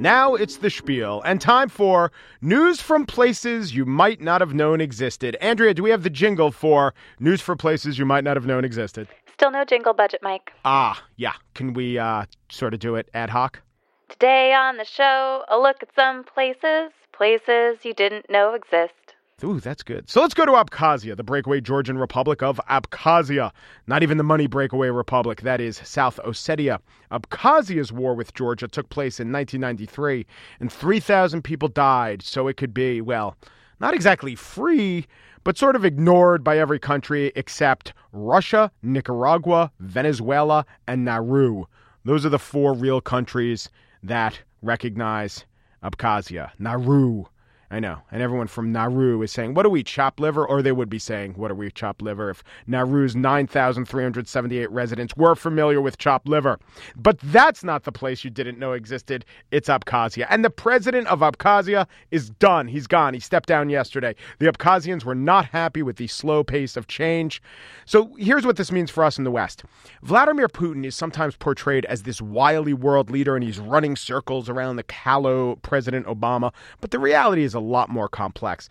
Now 0.00 0.34
it's 0.34 0.56
the 0.56 0.70
spiel 0.70 1.20
and 1.26 1.42
time 1.42 1.68
for 1.68 2.10
news 2.40 2.80
from 2.80 3.04
places 3.04 3.74
you 3.74 3.84
might 3.84 4.18
not 4.18 4.40
have 4.40 4.54
known 4.54 4.80
existed. 4.80 5.36
Andrea, 5.42 5.74
do 5.74 5.82
we 5.82 5.90
have 5.90 6.04
the 6.04 6.08
jingle 6.08 6.50
for 6.50 6.94
news 7.18 7.42
for 7.42 7.54
places 7.54 7.98
you 7.98 8.06
might 8.06 8.24
not 8.24 8.34
have 8.38 8.46
known 8.46 8.64
existed? 8.64 9.08
Still 9.34 9.50
no 9.50 9.62
jingle 9.62 9.92
budget, 9.92 10.20
Mike. 10.22 10.52
Ah, 10.64 11.04
yeah. 11.16 11.34
Can 11.52 11.74
we 11.74 11.98
uh, 11.98 12.24
sort 12.50 12.72
of 12.72 12.80
do 12.80 12.94
it 12.94 13.10
ad 13.12 13.28
hoc? 13.28 13.60
Today 14.08 14.54
on 14.54 14.78
the 14.78 14.86
show, 14.86 15.44
a 15.50 15.58
look 15.58 15.82
at 15.82 15.94
some 15.94 16.24
places, 16.24 16.92
places 17.12 17.84
you 17.84 17.92
didn't 17.92 18.30
know 18.30 18.54
exist. 18.54 18.94
Ooh, 19.42 19.58
that's 19.58 19.82
good. 19.82 20.08
So 20.10 20.20
let's 20.20 20.34
go 20.34 20.44
to 20.44 20.52
Abkhazia, 20.52 21.16
the 21.16 21.24
breakaway 21.24 21.60
Georgian 21.62 21.96
Republic 21.96 22.42
of 22.42 22.60
Abkhazia. 22.68 23.52
Not 23.86 24.02
even 24.02 24.18
the 24.18 24.24
money 24.24 24.46
breakaway 24.46 24.90
republic, 24.90 25.40
that 25.42 25.60
is 25.60 25.78
South 25.78 26.20
Ossetia. 26.24 26.80
Abkhazia's 27.10 27.90
war 27.90 28.14
with 28.14 28.34
Georgia 28.34 28.68
took 28.68 28.90
place 28.90 29.18
in 29.18 29.32
1993, 29.32 30.26
and 30.60 30.70
3,000 30.70 31.42
people 31.42 31.68
died, 31.68 32.22
so 32.22 32.48
it 32.48 32.58
could 32.58 32.74
be, 32.74 33.00
well, 33.00 33.34
not 33.80 33.94
exactly 33.94 34.34
free, 34.34 35.06
but 35.42 35.56
sort 35.56 35.74
of 35.74 35.86
ignored 35.86 36.44
by 36.44 36.58
every 36.58 36.78
country 36.78 37.32
except 37.34 37.94
Russia, 38.12 38.70
Nicaragua, 38.82 39.72
Venezuela, 39.80 40.66
and 40.86 41.04
Nauru. 41.04 41.64
Those 42.04 42.26
are 42.26 42.30
the 42.30 42.38
four 42.38 42.74
real 42.74 43.00
countries 43.00 43.70
that 44.02 44.38
recognize 44.60 45.46
Abkhazia. 45.82 46.50
Nauru. 46.58 47.24
I 47.72 47.78
know. 47.78 47.98
And 48.10 48.20
everyone 48.20 48.48
from 48.48 48.72
Nauru 48.72 49.22
is 49.22 49.30
saying, 49.30 49.54
What 49.54 49.64
are 49.64 49.70
we, 49.70 49.84
chop 49.84 50.18
liver? 50.18 50.44
Or 50.44 50.60
they 50.60 50.72
would 50.72 50.90
be 50.90 50.98
saying, 50.98 51.34
What 51.34 51.52
are 51.52 51.54
we, 51.54 51.70
chop 51.70 52.02
liver? 52.02 52.30
If 52.30 52.42
Nauru's 52.66 53.14
9,378 53.14 54.68
residents 54.72 55.16
were 55.16 55.36
familiar 55.36 55.80
with 55.80 55.96
chop 55.96 56.26
liver. 56.28 56.58
But 56.96 57.20
that's 57.20 57.62
not 57.62 57.84
the 57.84 57.92
place 57.92 58.24
you 58.24 58.30
didn't 58.30 58.58
know 58.58 58.72
existed. 58.72 59.24
It's 59.52 59.68
Abkhazia. 59.68 60.26
And 60.28 60.44
the 60.44 60.50
president 60.50 61.06
of 61.06 61.20
Abkhazia 61.20 61.86
is 62.10 62.30
done. 62.30 62.66
He's 62.66 62.88
gone. 62.88 63.14
He 63.14 63.20
stepped 63.20 63.48
down 63.48 63.70
yesterday. 63.70 64.16
The 64.40 64.46
Abkhazians 64.46 65.04
were 65.04 65.14
not 65.14 65.44
happy 65.46 65.84
with 65.84 65.96
the 65.96 66.08
slow 66.08 66.42
pace 66.42 66.76
of 66.76 66.88
change. 66.88 67.40
So 67.84 68.16
here's 68.18 68.44
what 68.44 68.56
this 68.56 68.72
means 68.72 68.90
for 68.90 69.04
us 69.04 69.16
in 69.16 69.22
the 69.22 69.30
West 69.30 69.62
Vladimir 70.02 70.48
Putin 70.48 70.84
is 70.84 70.96
sometimes 70.96 71.36
portrayed 71.36 71.84
as 71.84 72.02
this 72.02 72.20
wily 72.20 72.74
world 72.74 73.10
leader, 73.10 73.36
and 73.36 73.44
he's 73.44 73.60
running 73.60 73.94
circles 73.94 74.48
around 74.48 74.74
the 74.74 74.82
callow 74.82 75.54
President 75.62 76.06
Obama. 76.06 76.52
But 76.80 76.90
the 76.90 76.98
reality 76.98 77.44
is 77.44 77.54
a 77.60 77.62
lot 77.62 77.90
more 77.90 78.08
complex. 78.08 78.68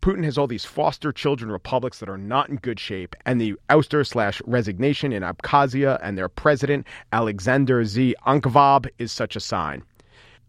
Putin 0.00 0.24
has 0.24 0.36
all 0.36 0.48
these 0.48 0.64
foster 0.64 1.12
children 1.12 1.50
republics 1.50 2.00
that 2.00 2.08
are 2.08 2.18
not 2.18 2.48
in 2.48 2.56
good 2.56 2.80
shape, 2.80 3.14
and 3.24 3.40
the 3.40 3.54
ouster 3.70 4.04
slash 4.04 4.42
resignation 4.46 5.12
in 5.12 5.22
Abkhazia 5.22 5.98
and 6.02 6.18
their 6.18 6.28
president, 6.28 6.86
Alexander 7.12 7.84
Z. 7.84 8.16
Ankvab, 8.26 8.88
is 8.98 9.12
such 9.12 9.36
a 9.36 9.40
sign. 9.40 9.84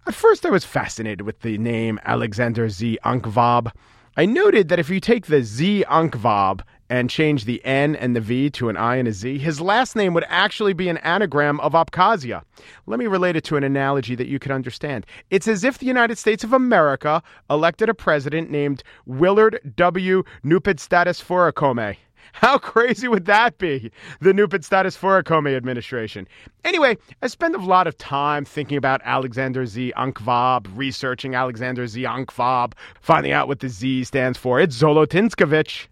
At 0.07 0.15
first, 0.15 0.45
I 0.45 0.49
was 0.49 0.65
fascinated 0.65 1.21
with 1.21 1.41
the 1.41 1.57
name 1.59 1.99
Alexander 2.03 2.67
Z. 2.67 2.97
Ankvab. 3.05 3.71
I 4.17 4.25
noted 4.25 4.69
that 4.69 4.79
if 4.79 4.89
you 4.89 4.99
take 4.99 5.27
the 5.27 5.43
Z 5.43 5.85
Ankvab 5.87 6.61
and 6.93 7.09
change 7.09 7.45
the 7.45 7.59
N 7.65 7.95
and 7.95 8.15
the 8.15 8.21
V 8.21 8.51
to 8.51 8.69
an 8.69 8.77
I 8.77 8.97
and 8.97 9.07
a 9.07 9.13
Z, 9.13 9.39
his 9.39 9.59
last 9.59 9.95
name 9.95 10.13
would 10.13 10.25
actually 10.27 10.73
be 10.73 10.89
an 10.89 10.97
anagram 10.97 11.59
of 11.61 11.73
Abkhazia. 11.73 12.43
Let 12.85 12.99
me 12.99 13.07
relate 13.07 13.35
it 13.35 13.43
to 13.45 13.57
an 13.57 13.63
analogy 13.63 14.13
that 14.13 14.27
you 14.27 14.37
can 14.37 14.51
understand. 14.51 15.07
It's 15.31 15.47
as 15.47 15.63
if 15.63 15.79
the 15.79 15.87
United 15.87 16.19
States 16.19 16.43
of 16.43 16.53
America 16.53 17.23
elected 17.49 17.89
a 17.89 17.95
president 17.95 18.51
named 18.51 18.83
Willard 19.07 19.73
W. 19.75 20.21
Nupidstatus 20.45 21.19
Furakome. 21.19 21.97
How 22.33 22.59
crazy 22.59 23.07
would 23.07 23.25
that 23.25 23.57
be? 23.57 23.91
The 24.21 24.31
Nupit 24.31 24.63
status 24.63 24.95
for 24.95 25.17
a 25.17 25.23
Comey 25.23 25.57
administration. 25.57 26.27
Anyway, 26.63 26.97
I 27.23 27.27
spend 27.27 27.55
a 27.55 27.59
lot 27.59 27.87
of 27.87 27.97
time 27.97 28.45
thinking 28.45 28.77
about 28.77 29.01
Alexander 29.03 29.65
Z. 29.65 29.93
Ankvab, 29.97 30.67
researching 30.75 31.33
Alexander 31.33 31.87
Z. 31.87 32.03
Ankvab, 32.03 32.73
finding 33.01 33.31
out 33.31 33.47
what 33.47 33.61
the 33.61 33.69
Z 33.69 34.03
stands 34.03 34.37
for. 34.37 34.59
It's 34.59 34.79
Zolotinskovich. 34.79 35.87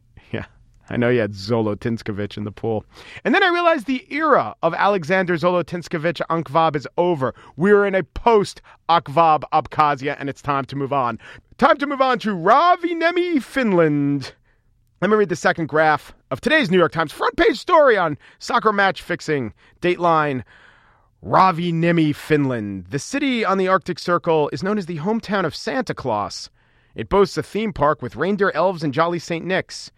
I 0.92 0.98
know 0.98 1.08
you 1.08 1.22
had 1.22 1.32
Zolotinskovich 1.32 2.36
in 2.36 2.44
the 2.44 2.52
pool. 2.52 2.84
And 3.24 3.34
then 3.34 3.42
I 3.42 3.48
realized 3.48 3.86
the 3.86 4.06
era 4.14 4.54
of 4.62 4.74
Alexander 4.74 5.36
Zolotinskovich 5.36 6.20
Ankvab 6.30 6.76
is 6.76 6.86
over. 6.98 7.34
We're 7.56 7.86
in 7.86 7.96
a 7.96 8.04
post 8.04 8.62
Ankvab 8.90 9.44
Abkhazia, 9.54 10.18
and 10.20 10.30
it's 10.30 10.42
time 10.42 10.66
to 10.66 10.76
move 10.76 10.92
on. 10.92 11.18
Time 11.58 11.78
to 11.78 11.88
move 11.88 12.02
on 12.02 12.20
to 12.20 12.36
Rovaniemi, 12.36 13.42
Finland. 13.42 14.34
Let 15.00 15.10
me 15.10 15.16
read 15.16 15.30
the 15.30 15.36
second 15.38 15.70
graph 15.70 16.14
of 16.30 16.42
today's 16.42 16.70
New 16.70 16.78
York 16.78 16.92
Times 16.92 17.14
front 17.14 17.38
page 17.38 17.58
story 17.58 17.98
on 17.98 18.18
soccer 18.40 18.74
match 18.74 19.02
fixing. 19.02 19.54
Dateline 19.82 20.44
Rovaniemi, 21.24 22.14
Finland. 22.14 22.88
The 22.90 23.00
city 23.00 23.46
on 23.46 23.58
the 23.58 23.70
Arctic 23.70 23.98
Circle 23.98 24.50
is 24.52 24.62
known 24.62 24.78
as 24.78 24.88
the 24.88 24.98
hometown 24.98 25.46
of 25.46 25.56
Santa 25.56 25.94
Claus. 25.94 26.50
It 26.96 27.08
boasts 27.08 27.38
a 27.38 27.44
theme 27.44 27.72
park 27.72 28.02
with 28.02 28.18
reindeer 28.18 28.52
elves 28.54 28.84
and 28.84 28.94
jolly 28.94 29.20
St. 29.20 29.46
Nick's. 29.46 29.90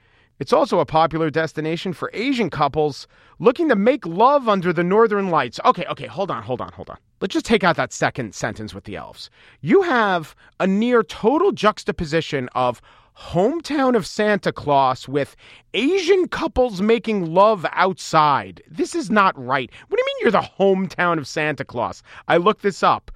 It's 0.43 0.51
also 0.51 0.81
a 0.81 0.85
popular 0.85 1.29
destination 1.29 1.93
for 1.93 2.11
Asian 2.13 2.49
couples 2.49 3.07
looking 3.39 3.69
to 3.69 3.77
make 3.77 4.05
love 4.05 4.49
under 4.49 4.73
the 4.73 4.83
northern 4.83 5.29
lights. 5.29 5.57
Okay, 5.63 5.85
okay, 5.85 6.05
hold 6.05 6.29
on, 6.29 6.43
hold 6.43 6.59
on, 6.59 6.69
hold 6.73 6.89
on. 6.89 6.97
Let's 7.21 7.31
just 7.33 7.45
take 7.45 7.63
out 7.63 7.77
that 7.77 7.93
second 7.93 8.35
sentence 8.35 8.73
with 8.73 8.83
the 8.83 8.97
elves. 8.97 9.29
You 9.61 9.83
have 9.83 10.35
a 10.59 10.67
near 10.67 11.01
total 11.01 11.53
juxtaposition 11.53 12.49
of 12.55 12.81
hometown 13.17 13.95
of 13.95 14.05
Santa 14.05 14.51
Claus 14.51 15.07
with 15.07 15.37
Asian 15.75 16.27
couples 16.27 16.81
making 16.81 17.33
love 17.33 17.65
outside. 17.71 18.61
This 18.69 18.95
is 18.95 19.09
not 19.09 19.41
right. 19.41 19.71
What 19.87 19.97
do 19.97 20.01
you 20.01 20.05
mean 20.05 20.23
you're 20.23 20.41
the 20.41 20.49
hometown 20.59 21.19
of 21.19 21.25
Santa 21.25 21.63
Claus? 21.63 22.03
I 22.27 22.35
looked 22.35 22.63
this 22.63 22.83
up. 22.83 23.11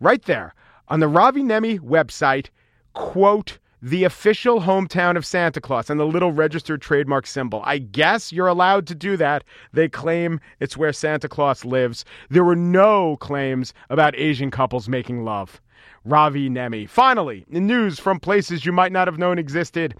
Right 0.00 0.24
there 0.24 0.56
on 0.88 0.98
the 0.98 1.06
Rovaniemi 1.06 1.78
website, 1.78 2.48
quote, 2.94 3.58
the 3.80 4.04
official 4.04 4.60
hometown 4.60 5.16
of 5.16 5.24
Santa 5.24 5.60
Claus 5.60 5.88
and 5.88 6.00
the 6.00 6.06
little 6.06 6.32
registered 6.32 6.82
trademark 6.82 7.26
symbol. 7.26 7.62
I 7.64 7.78
guess 7.78 8.32
you're 8.32 8.48
allowed 8.48 8.86
to 8.88 8.94
do 8.94 9.16
that. 9.16 9.44
They 9.72 9.88
claim 9.88 10.40
it's 10.60 10.76
where 10.76 10.92
Santa 10.92 11.28
Claus 11.28 11.64
lives. 11.64 12.04
There 12.28 12.44
were 12.44 12.56
no 12.56 13.16
claims 13.18 13.72
about 13.90 14.16
Asian 14.16 14.50
couples 14.50 14.88
making 14.88 15.24
love. 15.24 15.60
Ravi 16.04 16.48
Nemi. 16.48 16.86
Finally, 16.86 17.44
in 17.50 17.66
news 17.66 17.98
from 17.98 18.18
places 18.18 18.64
you 18.64 18.72
might 18.72 18.92
not 18.92 19.08
have 19.08 19.18
known 19.18 19.38
existed. 19.38 19.94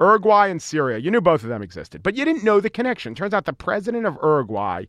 Uruguay 0.00 0.48
and 0.48 0.60
Syria. 0.60 0.98
You 0.98 1.10
knew 1.10 1.20
both 1.20 1.44
of 1.44 1.48
them 1.48 1.62
existed, 1.62 2.02
but 2.02 2.16
you 2.16 2.24
didn't 2.24 2.44
know 2.44 2.60
the 2.60 2.70
connection. 2.70 3.14
Turns 3.14 3.32
out 3.34 3.44
the 3.44 3.52
president 3.52 4.06
of 4.06 4.18
Uruguay, 4.22 4.86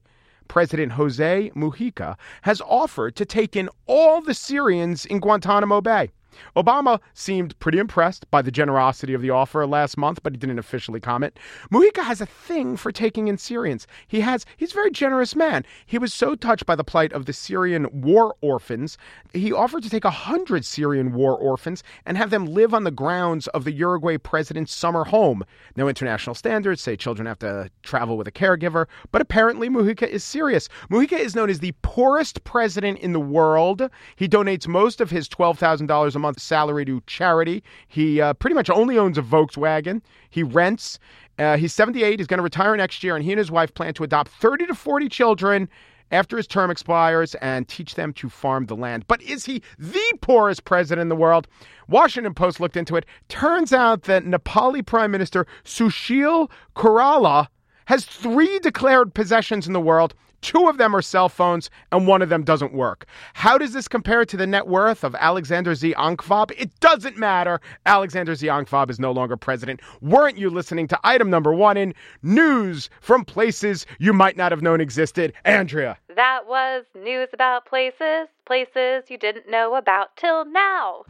President 0.47 0.93
Jose 0.93 1.51
Mujica, 1.55 2.15
has 2.41 2.61
offered 2.61 3.15
to 3.17 3.25
take 3.25 3.55
in 3.55 3.69
all 3.85 4.21
the 4.21 4.33
Syrians 4.33 5.05
in 5.05 5.19
Guantanamo 5.19 5.81
Bay. 5.81 6.11
Obama 6.55 6.99
seemed 7.13 7.57
pretty 7.59 7.77
impressed 7.77 8.29
by 8.31 8.41
the 8.41 8.51
generosity 8.51 9.13
of 9.13 9.21
the 9.21 9.29
offer 9.29 9.65
last 9.65 9.97
month, 9.97 10.21
but 10.23 10.33
he 10.33 10.37
didn't 10.37 10.59
officially 10.59 10.99
comment. 10.99 11.37
Mujica 11.71 12.03
has 12.03 12.21
a 12.21 12.25
thing 12.25 12.77
for 12.77 12.91
taking 12.91 13.27
in 13.27 13.37
Syrians. 13.37 13.87
He 14.07 14.21
has 14.21 14.45
he's 14.57 14.71
a 14.71 14.75
very 14.75 14.91
generous 14.91 15.35
man. 15.35 15.65
He 15.85 15.97
was 15.97 16.13
so 16.13 16.35
touched 16.35 16.65
by 16.65 16.75
the 16.75 16.83
plight 16.83 17.13
of 17.13 17.25
the 17.25 17.33
Syrian 17.33 17.87
war 17.91 18.35
orphans, 18.41 18.97
he 19.35 19.51
offered 19.51 19.83
to 19.83 19.89
take 19.89 20.05
a 20.05 20.09
hundred 20.09 20.65
Syrian 20.65 21.13
war 21.13 21.35
orphans 21.35 21.83
and 22.05 22.17
have 22.17 22.29
them 22.29 22.45
live 22.45 22.73
on 22.73 22.83
the 22.83 22.91
grounds 22.91 23.47
of 23.49 23.63
the 23.63 23.71
Uruguay 23.71 24.17
president's 24.17 24.73
summer 24.73 25.03
home. 25.03 25.43
No 25.75 25.87
international 25.87 26.35
standards 26.35 26.81
say 26.81 26.95
children 26.95 27.25
have 27.25 27.39
to 27.39 27.69
travel 27.83 28.17
with 28.17 28.27
a 28.27 28.31
caregiver, 28.31 28.87
but 29.11 29.21
apparently 29.21 29.69
Mujica 29.69 30.07
is 30.07 30.23
serious. 30.23 30.69
Mujica 30.89 31.19
is 31.19 31.35
known 31.35 31.49
as 31.49 31.59
the 31.59 31.73
poorest 31.81 32.43
president 32.43 32.99
in 32.99 33.13
the 33.13 33.19
world. 33.19 33.89
He 34.15 34.27
donates 34.27 34.67
most 34.67 35.01
of 35.01 35.11
his 35.11 35.27
twelve 35.27 35.59
thousand 35.59 35.87
dollars 35.87 36.15
a 36.15 36.19
month 36.25 36.39
salary 36.39 36.85
to 36.85 37.01
charity. 37.05 37.63
He 37.87 38.19
uh, 38.19 38.33
pretty 38.33 38.55
much 38.55 38.69
only 38.69 38.97
owns 38.97 39.17
a 39.17 39.21
Volkswagen. 39.21 40.01
He 40.29 40.41
rents. 40.41 40.97
Uh, 41.37 41.57
he's 41.57 41.73
78. 41.73 42.19
He's 42.19 42.27
going 42.27 42.39
to 42.39 42.43
retire 42.43 42.75
next 42.75 43.03
year, 43.03 43.15
and 43.15 43.23
he 43.23 43.31
and 43.31 43.37
his 43.37 43.51
wife 43.51 43.73
plan 43.73 43.93
to 43.93 44.03
adopt 44.03 44.31
30 44.31 44.67
to 44.67 44.75
40 44.75 45.07
children 45.09 45.69
after 46.11 46.37
his 46.37 46.47
term 46.47 46.71
expires 46.71 47.35
and 47.35 47.67
teach 47.67 47.95
them 47.95 48.13
to 48.13 48.29
farm 48.29 48.65
the 48.65 48.75
land. 48.75 49.05
But 49.07 49.21
is 49.21 49.45
he 49.45 49.61
the 49.77 50.03
poorest 50.21 50.65
president 50.65 51.03
in 51.03 51.09
the 51.09 51.15
world? 51.15 51.47
Washington 51.87 52.33
Post 52.33 52.59
looked 52.59 52.77
into 52.77 52.95
it. 52.95 53.05
Turns 53.29 53.71
out 53.71 54.03
that 54.03 54.23
Nepali 54.23 54.85
Prime 54.85 55.11
Minister 55.11 55.45
Sushil 55.63 56.49
Koirala 56.75 57.47
has 57.85 58.05
three 58.05 58.57
declared 58.59 59.13
possessions 59.13 59.67
in 59.67 59.73
the 59.73 59.81
world. 59.81 60.15
Two 60.45 60.69
of 60.69 60.77
them 60.77 60.95
are 60.95 61.01
cell 61.01 61.27
phones, 61.27 61.71
and 61.91 62.05
one 62.05 62.21
of 62.21 62.29
them 62.29 62.43
doesn't 62.43 62.71
work. 62.71 63.07
How 63.33 63.57
does 63.57 63.73
this 63.73 63.87
compare 63.87 64.25
to 64.25 64.37
the 64.37 64.45
net 64.45 64.67
worth 64.67 65.03
of 65.03 65.15
Alexander 65.15 65.73
Z. 65.73 65.95
Ankvab? 65.95 66.51
It 66.55 66.79
doesn't 66.81 67.17
matter. 67.17 67.59
Alexander 67.87 68.35
Z. 68.35 68.45
Ankvab 68.45 68.91
is 68.91 68.99
no 68.99 69.11
longer 69.11 69.37
president. 69.37 69.81
Weren't 70.01 70.37
you 70.37 70.51
listening 70.51 70.87
to 70.89 70.99
item 71.03 71.31
number 71.31 71.51
one 71.51 71.77
in 71.77 71.95
news 72.21 72.91
from 73.01 73.25
places 73.25 73.87
you 73.97 74.13
might 74.13 74.37
not 74.37 74.51
have 74.51 74.61
known 74.61 74.81
existed? 74.81 75.33
Andrea. 75.45 75.97
That 76.15 76.41
was 76.47 76.85
news 76.93 77.29
about 77.33 77.65
places, 77.65 78.27
places 78.45 79.05
you 79.09 79.17
didn't 79.17 79.49
know 79.49 79.73
about 79.73 80.15
till 80.15 80.45
now. 80.45 81.05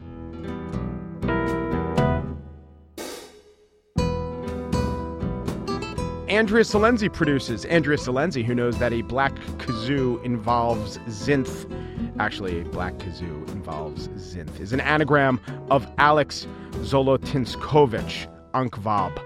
Andrea 6.28 6.64
Silenzi 6.64 7.12
produces. 7.12 7.64
Andrea 7.66 7.96
Silenzi, 7.96 8.44
who 8.44 8.52
knows 8.52 8.78
that 8.78 8.92
a 8.92 9.02
black 9.02 9.32
kazoo 9.58 10.22
involves 10.24 10.98
zinth. 11.08 11.70
Actually, 12.18 12.60
a 12.60 12.64
black 12.64 12.94
kazoo 12.94 13.48
involves 13.50 14.08
zinth, 14.08 14.58
is 14.58 14.72
an 14.72 14.80
anagram 14.80 15.40
of 15.70 15.86
Alex 15.98 16.48
Zolotinskovich, 16.78 18.26
Ankvab. 18.54 19.22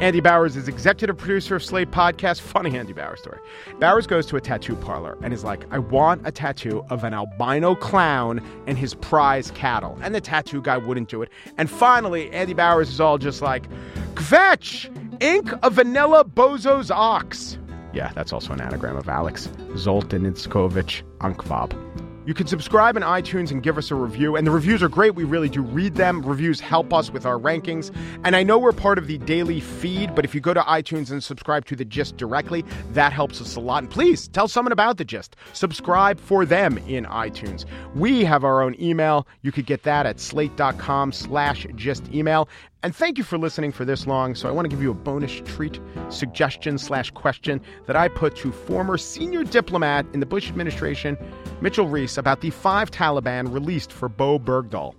Andy 0.00 0.20
Bowers 0.20 0.56
is 0.56 0.66
executive 0.66 1.16
producer 1.16 1.56
of 1.56 1.64
Slate 1.64 1.90
Podcast. 1.90 2.40
Funny 2.40 2.76
Andy 2.76 2.92
Bowers 2.92 3.20
story. 3.20 3.38
Bowers 3.78 4.06
goes 4.06 4.26
to 4.26 4.36
a 4.36 4.40
tattoo 4.40 4.74
parlor 4.76 5.16
and 5.22 5.32
is 5.32 5.44
like, 5.44 5.66
I 5.72 5.78
want 5.78 6.26
a 6.26 6.32
tattoo 6.32 6.84
of 6.90 7.04
an 7.04 7.14
albino 7.14 7.76
clown 7.76 8.40
and 8.66 8.76
his 8.76 8.94
prize 8.94 9.52
cattle. 9.52 9.96
And 10.02 10.14
the 10.14 10.20
tattoo 10.20 10.62
guy 10.62 10.78
wouldn't 10.78 11.10
do 11.10 11.22
it. 11.22 11.28
And 11.58 11.70
finally, 11.70 12.30
Andy 12.32 12.54
Bowers 12.54 12.88
is 12.88 12.98
all 12.98 13.18
just 13.18 13.40
like, 13.40 13.68
Kvetch! 14.14 14.90
Ink 15.20 15.52
a 15.62 15.70
vanilla 15.70 16.24
bozo's 16.24 16.90
ox. 16.90 17.58
Yeah, 17.92 18.12
that's 18.14 18.32
also 18.32 18.52
an 18.52 18.60
anagram 18.60 18.96
of 18.96 19.08
Alex 19.08 19.46
Zoltaninskovic 19.74 21.02
Ankvab. 21.18 21.94
You 22.26 22.32
can 22.32 22.46
subscribe 22.46 22.96
in 22.96 23.02
iTunes 23.02 23.50
and 23.50 23.62
give 23.62 23.76
us 23.76 23.90
a 23.90 23.94
review. 23.94 24.34
And 24.34 24.46
the 24.46 24.50
reviews 24.50 24.82
are 24.82 24.88
great. 24.88 25.14
We 25.14 25.24
really 25.24 25.50
do 25.50 25.60
read 25.60 25.96
them. 25.96 26.22
Reviews 26.22 26.58
help 26.58 26.90
us 26.94 27.10
with 27.10 27.26
our 27.26 27.38
rankings. 27.38 27.94
And 28.24 28.34
I 28.34 28.42
know 28.42 28.58
we're 28.58 28.72
part 28.72 28.96
of 28.96 29.06
the 29.06 29.18
daily 29.18 29.60
feed, 29.60 30.14
but 30.14 30.24
if 30.24 30.34
you 30.34 30.40
go 30.40 30.54
to 30.54 30.62
iTunes 30.62 31.10
and 31.10 31.22
subscribe 31.22 31.66
to 31.66 31.76
the 31.76 31.84
gist 31.84 32.16
directly, 32.16 32.64
that 32.92 33.12
helps 33.12 33.42
us 33.42 33.56
a 33.56 33.60
lot. 33.60 33.82
And 33.82 33.90
please 33.90 34.28
tell 34.28 34.48
someone 34.48 34.72
about 34.72 34.96
the 34.96 35.04
gist. 35.04 35.36
Subscribe 35.52 36.18
for 36.18 36.46
them 36.46 36.78
in 36.78 37.04
iTunes. 37.04 37.66
We 37.94 38.24
have 38.24 38.42
our 38.42 38.62
own 38.62 38.74
email. 38.80 39.26
You 39.42 39.52
could 39.52 39.66
get 39.66 39.82
that 39.82 40.06
at 40.06 40.18
slate.com 40.18 41.12
slash 41.12 41.66
gist 41.74 42.08
email. 42.14 42.48
And 42.84 42.94
thank 42.94 43.16
you 43.16 43.24
for 43.24 43.38
listening 43.38 43.72
for 43.72 43.86
this 43.86 44.06
long. 44.06 44.34
So 44.34 44.46
I 44.46 44.52
want 44.52 44.66
to 44.66 44.68
give 44.68 44.82
you 44.82 44.90
a 44.90 44.94
bonus 44.94 45.40
treat 45.46 45.80
suggestion 46.10 46.76
slash 46.76 47.10
question 47.12 47.62
that 47.86 47.96
I 47.96 48.08
put 48.08 48.36
to 48.36 48.52
former 48.52 48.98
senior 48.98 49.42
diplomat 49.42 50.04
in 50.12 50.20
the 50.20 50.26
Bush 50.26 50.50
administration, 50.50 51.16
Mitchell 51.62 51.88
Reiss, 51.88 52.18
about 52.18 52.42
the 52.42 52.50
five 52.50 52.90
Taliban 52.90 53.50
released 53.50 53.90
for 53.90 54.10
Bowe 54.10 54.38
Bergdahl. 54.38 54.94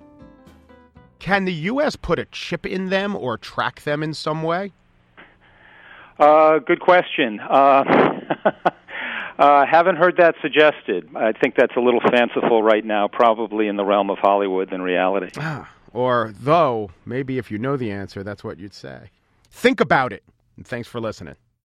Can 1.19 1.45
the 1.45 1.53
U.S. 1.53 1.95
put 1.95 2.17
a 2.17 2.25
chip 2.25 2.65
in 2.65 2.89
them 2.89 3.15
or 3.15 3.37
track 3.37 3.83
them 3.83 4.01
in 4.01 4.15
some 4.15 4.41
way? 4.41 4.73
Uh, 6.17 6.57
good 6.57 6.79
question. 6.79 7.39
Uh, 7.39 7.83
uh, 9.37 9.65
haven't 9.67 9.97
heard 9.97 10.17
that 10.17 10.33
suggested. 10.41 11.07
I 11.15 11.33
think 11.33 11.53
that's 11.55 11.75
a 11.75 11.81
little 11.81 12.01
fanciful 12.01 12.63
right 12.63 12.83
now, 12.83 13.07
probably 13.07 13.67
in 13.67 13.75
the 13.75 13.85
realm 13.85 14.09
of 14.09 14.17
Hollywood 14.17 14.71
than 14.71 14.81
reality. 14.81 15.29
Ah, 15.37 15.69
or, 15.95 16.33
though, 16.37 16.91
maybe 17.05 17.37
if 17.37 17.49
you 17.49 17.57
know 17.57 17.77
the 17.77 17.89
answer, 17.89 18.21
that's 18.21 18.43
what 18.43 18.59
you'd 18.59 18.73
say. 18.73 19.09
Think 19.49 19.79
about 19.79 20.11
it. 20.11 20.23
And 20.57 20.67
thanks 20.67 20.87
for 20.89 20.99
listening. 20.99 21.35